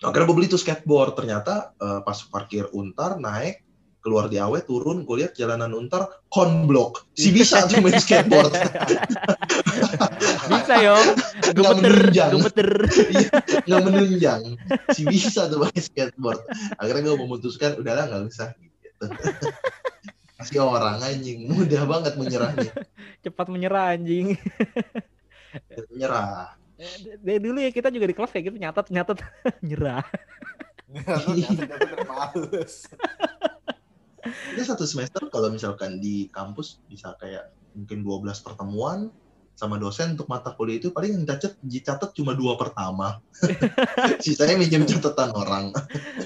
Akhirnya 0.00 0.26
gue 0.32 0.36
beli 0.38 0.48
tuh 0.48 0.56
skateboard, 0.56 1.12
ternyata 1.18 1.76
eh, 1.76 2.00
pas 2.00 2.16
parkir 2.32 2.70
Untar 2.72 3.20
naik 3.20 3.68
keluar 4.00 4.32
di 4.32 4.40
Awe 4.40 4.64
turun, 4.64 5.04
gue 5.04 5.16
lihat 5.20 5.36
jalanan 5.36 5.76
Untar 5.76 6.08
konblok, 6.32 7.04
si 7.12 7.28
bisa 7.28 7.68
tuh 7.68 7.84
main 7.84 8.00
skateboard, 8.04 8.48
Bisa 10.48 10.74
Yong. 10.80 11.08
Gemeter, 11.52 11.92
menunjang. 12.00 12.30
gemeter. 12.32 12.70
nggak 13.68 13.82
menunjang, 13.84 14.40
si 14.96 15.04
bisa 15.04 15.52
tuh 15.52 15.68
main 15.68 15.76
skateboard. 15.76 16.40
Akhirnya 16.80 17.12
gue 17.12 17.16
memutuskan 17.20 17.76
udahlah 17.76 18.08
nggak 18.08 18.24
usah. 18.32 18.56
Gitu. 18.56 19.04
Kasih 20.40 20.64
orang 20.64 21.04
anjing, 21.04 21.44
mudah 21.52 21.84
banget 21.84 22.16
menyerahnya, 22.16 22.72
Cepat 23.24 23.46
menyerah 23.52 23.92
anjing. 23.92 24.40
menyerah. 25.92 26.56
Dari 27.20 27.36
dulu 27.36 27.60
ya 27.60 27.68
kita 27.68 27.92
juga 27.92 28.08
di 28.08 28.16
kelas 28.16 28.32
kayak 28.32 28.44
gitu 28.48 28.56
nyatet 28.56 28.88
nyatet 28.88 29.18
nyerah. 29.68 30.00
Males 32.08 32.88
Ini 34.56 34.62
satu 34.64 34.88
semester 34.88 35.28
kalau 35.28 35.52
misalkan 35.52 36.00
di 36.00 36.32
kampus 36.32 36.80
bisa 36.88 37.14
kayak 37.20 37.52
mungkin 37.76 38.00
12 38.02 38.40
pertemuan 38.40 39.12
sama 39.60 39.76
dosen 39.76 40.16
untuk 40.16 40.24
mata 40.24 40.56
kuliah 40.56 40.80
itu 40.80 40.88
paling 40.88 41.20
yang 41.20 41.28
dicatat, 41.28 41.52
dicatat 41.60 42.10
cuma 42.16 42.32
dua 42.32 42.56
pertama. 42.56 43.20
Sisanya 44.24 44.56
minjem 44.56 44.88
catatan 44.88 45.36
orang. 45.36 45.76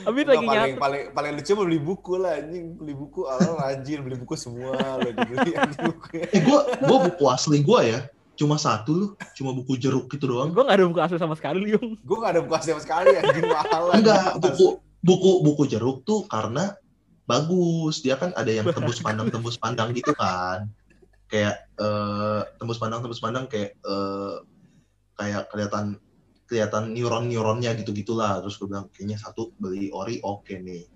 Habis 0.07 0.23
Nggak, 0.23 0.39
lagi 0.39 0.47
paling, 0.47 0.71
nyatet. 0.71 0.79
paling 0.79 1.03
paling 1.11 1.33
lucu 1.35 1.53
beli 1.59 1.79
buku 1.83 2.13
lah 2.23 2.39
anjing 2.39 2.65
beli 2.79 2.95
buku 2.95 3.21
awal 3.27 3.59
rajin 3.59 3.99
beli 4.07 4.17
buku 4.23 4.35
semua 4.39 4.79
lo 5.03 5.11
dibeli 5.11 5.51
anjing 5.59 5.83
bukunya 5.83 6.27
Eh 6.31 6.41
gue 6.47 6.59
gua 6.87 6.99
buku 7.11 7.25
asli 7.27 7.59
gue 7.59 7.81
ya 7.83 8.01
cuma 8.35 8.59
satu 8.59 8.91
loh, 8.95 9.11
cuma 9.35 9.51
buku 9.55 9.75
jeruk 9.79 10.07
gitu 10.15 10.31
doang. 10.31 10.55
Gue 10.55 10.63
gak 10.63 10.79
ada 10.79 10.87
buku 10.87 11.01
asli 11.03 11.19
sama 11.19 11.35
sekali 11.35 11.75
Yung. 11.75 11.99
gue 11.99 12.17
gak 12.23 12.33
ada 12.39 12.41
buku 12.47 12.55
asli 12.55 12.71
sama 12.71 12.83
sekali 12.87 13.11
anjing 13.19 13.47
mahal 13.51 13.83
Enggak, 13.91 14.39
buku 14.39 14.67
buku 15.03 15.31
buku 15.43 15.63
jeruk 15.67 16.07
tuh 16.07 16.23
karena 16.31 16.79
bagus. 17.27 17.99
Dia 18.05 18.15
kan 18.15 18.31
ada 18.39 18.51
yang 18.51 18.67
tembus 18.71 19.03
pandang 19.03 19.27
tembus 19.31 19.59
pandang 19.59 19.91
gitu 19.91 20.15
kan. 20.15 20.71
Kayak 21.35 21.67
eh, 21.83 22.43
tembus 22.63 22.79
pandang 22.79 23.03
tembus 23.03 23.19
pandang 23.19 23.51
kayak 23.51 23.75
eh, 23.83 24.37
kayak 25.19 25.51
kelihatan 25.51 25.99
kelihatan 26.47 26.95
neuron-neuronnya 26.95 27.75
gitu-gitulah. 27.83 28.39
Terus 28.47 28.55
gue 28.63 28.71
bilang 28.71 28.87
kayaknya 28.95 29.19
satu 29.19 29.51
beli 29.59 29.91
ori 29.91 30.23
oke 30.23 30.55
nih. 30.55 30.87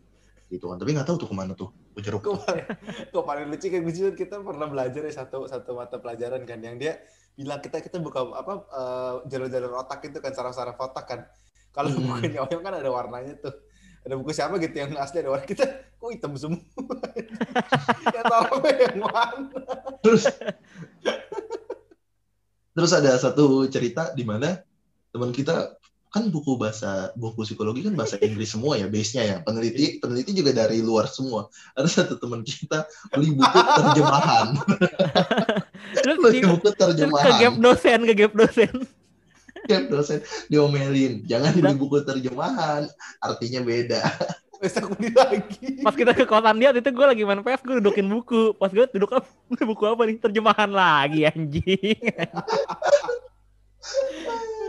Gitu 0.46 0.62
kan. 0.62 0.78
Tapi 0.78 0.94
nggak 0.94 1.10
tahu 1.10 1.26
tuh 1.26 1.28
ke 1.28 1.34
mana 1.34 1.58
tuh 1.58 1.74
jeruk. 1.98 2.22
Kok 2.22 2.38
paling, 2.46 2.66
kok 3.10 3.24
paling 3.26 3.46
lucu 3.50 3.66
kayak 3.66 3.82
lucu 3.82 4.02
kita 4.14 4.38
pernah 4.38 4.70
belajar 4.70 5.02
ya 5.02 5.12
satu 5.12 5.50
satu 5.50 5.74
mata 5.74 5.98
pelajaran 5.98 6.46
kan 6.46 6.62
yang 6.62 6.78
dia 6.78 7.02
bilang 7.34 7.58
kita 7.58 7.82
kita 7.82 7.98
buka 7.98 8.22
apa 8.38 8.52
eh, 8.70 9.14
jalur-jalur 9.34 9.74
otak 9.82 10.06
itu 10.06 10.22
kan 10.22 10.30
saraf-saraf 10.30 10.78
otak 10.78 11.04
kan. 11.10 11.20
Kalau 11.74 11.90
Hmm. 11.90 12.06
bukunya 12.22 12.46
Oyong 12.46 12.62
kan 12.62 12.74
ada 12.78 12.90
warnanya 12.90 13.34
tuh. 13.42 13.54
Ada 14.06 14.14
buku 14.14 14.30
siapa 14.34 14.54
gitu 14.62 14.76
yang 14.76 14.92
asli 14.98 15.22
ada 15.22 15.30
warna 15.34 15.46
kita 15.46 15.64
kok 15.98 16.10
hitam 16.12 16.32
semua. 16.38 16.62
yang 18.14 18.24
sarafnya 18.26 18.72
yang 18.78 18.98
mana? 19.02 19.46
Terus 20.04 20.22
terus 22.74 22.92
ada 22.94 23.10
satu 23.18 23.66
cerita 23.66 24.14
di 24.14 24.22
mana 24.22 24.62
teman 25.10 25.34
kita 25.34 25.74
kan 26.08 26.32
buku 26.32 26.56
bahasa 26.56 27.12
buku 27.20 27.44
psikologi 27.44 27.84
kan 27.84 27.92
bahasa 27.92 28.16
Inggris 28.24 28.56
semua 28.56 28.80
ya 28.80 28.88
base-nya 28.88 29.22
ya 29.28 29.36
peneliti 29.44 30.00
peneliti 30.00 30.32
juga 30.32 30.56
dari 30.56 30.80
luar 30.80 31.04
semua 31.04 31.52
ada 31.76 31.84
satu 31.84 32.16
teman 32.16 32.40
kita 32.40 32.88
beli 33.12 33.36
buku 33.36 33.58
terjemahan 33.76 34.56
Terus 35.94 36.16
beli 36.20 36.40
buku 36.44 36.68
terus 36.74 36.74
ke 36.74 36.80
gap 36.80 36.88
terjemahan 36.92 37.52
dosen, 37.60 37.98
ke 38.04 38.14
gap 38.14 38.32
dosen. 38.34 38.74
Tiap 39.68 39.92
dosen 39.92 40.24
diomelin 40.48 41.20
jangan 41.28 41.52
beli 41.52 41.76
buku 41.76 42.00
terjemahan 42.02 42.88
artinya 43.20 43.60
beda 43.60 44.00
Besok 44.58 44.98
beli 44.98 45.14
lagi. 45.14 45.86
Pas 45.86 45.94
kita 45.94 46.10
ke 46.10 46.26
kosan 46.26 46.58
dia, 46.58 46.74
itu 46.74 46.90
gue 46.90 47.06
lagi 47.06 47.22
main 47.22 47.46
PS, 47.46 47.62
gue 47.62 47.78
dudukin 47.78 48.10
buku. 48.10 48.58
Pas 48.58 48.66
gue 48.66 48.90
duduk 48.90 49.14
apa? 49.14 49.30
buku 49.54 49.84
apa 49.86 50.02
nih? 50.02 50.18
Terjemahan 50.18 50.66
lagi 50.74 51.30
anjing. 51.30 51.94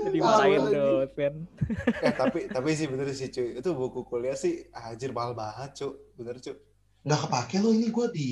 Jadi 0.05 0.17
marahin 0.21 0.61
Tahu 0.61 0.69
lagi. 0.69 0.77
dosen. 0.77 1.33
Eh 2.05 2.13
tapi 2.13 2.39
tapi 2.47 2.69
sih 2.77 2.85
bener 2.87 3.09
sih 3.11 3.27
cuy. 3.33 3.59
Itu 3.59 3.75
buku 3.75 4.07
kuliah 4.07 4.37
sih 4.37 4.69
anjir 4.71 5.11
mahal 5.11 5.35
banget 5.35 5.83
cuy. 5.83 5.97
Bener 6.15 6.37
cuy. 6.37 6.55
Nggak 6.99 7.21
kepake 7.25 7.63
loh 7.63 7.71
ini 7.71 7.87
gue 7.95 8.07
di 8.11 8.29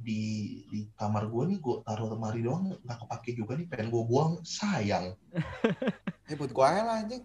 di 0.00 0.20
di 0.72 0.80
kamar 0.96 1.28
gue 1.28 1.44
nih 1.52 1.58
gue 1.60 1.76
taruh 1.84 2.08
lemari 2.08 2.40
doang 2.40 2.72
nggak 2.80 2.98
kepake 3.04 3.36
juga 3.36 3.52
nih 3.60 3.68
pengen 3.68 3.92
gue 3.92 4.02
buang 4.08 4.40
sayang 4.42 5.12
Eh 6.28 6.36
buat 6.36 6.52
gua 6.52 6.68
aja 6.76 6.82
lah 6.84 6.96
anjing. 7.00 7.24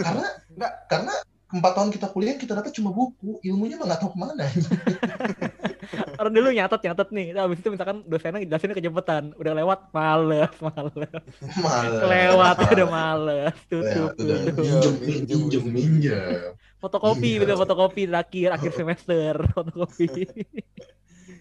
karena 0.00 0.28
Nggak. 0.56 0.72
karena 0.88 1.14
empat 1.50 1.72
tahun 1.74 1.90
kita 1.90 2.06
kuliah 2.14 2.34
kita 2.38 2.54
dapat 2.54 2.70
cuma 2.74 2.90
buku. 2.94 3.42
Ilmunya 3.42 3.74
mah 3.78 3.86
nggak 3.90 4.00
tahu 4.00 4.10
ke 4.14 4.18
mana. 4.18 4.44
Orang 6.20 6.32
dulu 6.36 6.48
nyatet 6.52 6.80
nyatet 6.86 7.08
nih, 7.10 7.26
Terus 7.34 7.42
abis 7.48 7.58
itu 7.64 7.68
misalkan 7.72 7.96
dosennya 8.06 8.44
jelasinnya 8.46 8.76
kecepatan, 8.76 9.22
udah 9.34 9.52
lewat 9.56 9.80
males, 9.90 10.52
males, 10.62 11.10
malah 11.58 12.06
lewat 12.06 12.56
udah 12.70 12.88
males, 12.88 13.54
tutup, 13.66 14.14
udah 14.20 14.38
tutup. 14.46 14.94
minjem 15.00 15.32
Minjem, 15.32 15.64
minjem 15.66 16.54
Fotokopi, 16.80 17.36
Iya. 17.36 17.40
betul 17.44 17.56
fotokopi 17.60 18.02
terakhir 18.08 18.48
akhir 18.56 18.72
semester, 18.72 19.34
fotokopi. 19.56 20.08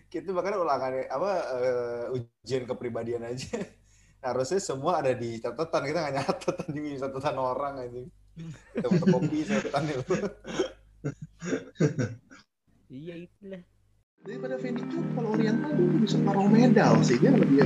Kita 0.09 0.29
bahkan 0.33 0.57
ulangan 0.57 0.91
apa 1.07 1.31
eh, 1.61 2.03
ujian 2.15 2.65
kepribadian 2.65 3.23
aja. 3.29 3.61
Harusnya 4.25 4.59
semua 4.59 4.99
ada 4.99 5.15
di 5.15 5.39
catatan. 5.39 5.81
Kita 5.87 5.99
nggak 6.03 6.15
nyatet 6.17 6.55
anjing 6.67 6.85
catatan 6.99 7.35
orang 7.39 7.73
anjing. 7.87 8.07
Kita 8.37 8.87
fotokopi 8.87 9.37
catatan 9.47 9.83
itu. 9.89 10.15
iya 12.89 13.15
itulah. 13.25 13.63
daripada 14.19 14.59
Fendi 14.59 14.83
tuh 14.91 14.99
kalau 15.15 15.31
Oriental 15.31 15.71
tuh 15.73 15.87
bisa 16.03 16.19
taruh 16.27 16.51
medal 16.51 16.99
sih 17.01 17.15
dia 17.17 17.31
lebih. 17.31 17.63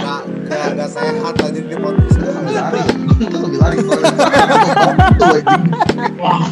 Nggak 0.00 0.20
nggak 0.48 0.66
nggak 0.74 0.88
sehat 0.88 1.34
anjing 1.44 1.68
di 1.68 1.76
podcast. 1.76 2.16
lebih 2.20 2.56
lari 2.56 2.80
itu 3.20 3.36
lebih 3.36 3.58
lari 3.60 3.76
wah 6.16 6.48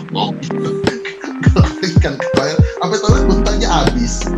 lari 1.56 1.90
kan 2.04 2.14
sampai 2.20 2.98
toilet 3.00 3.24
muntahnya 3.24 3.68
habis 3.68 4.28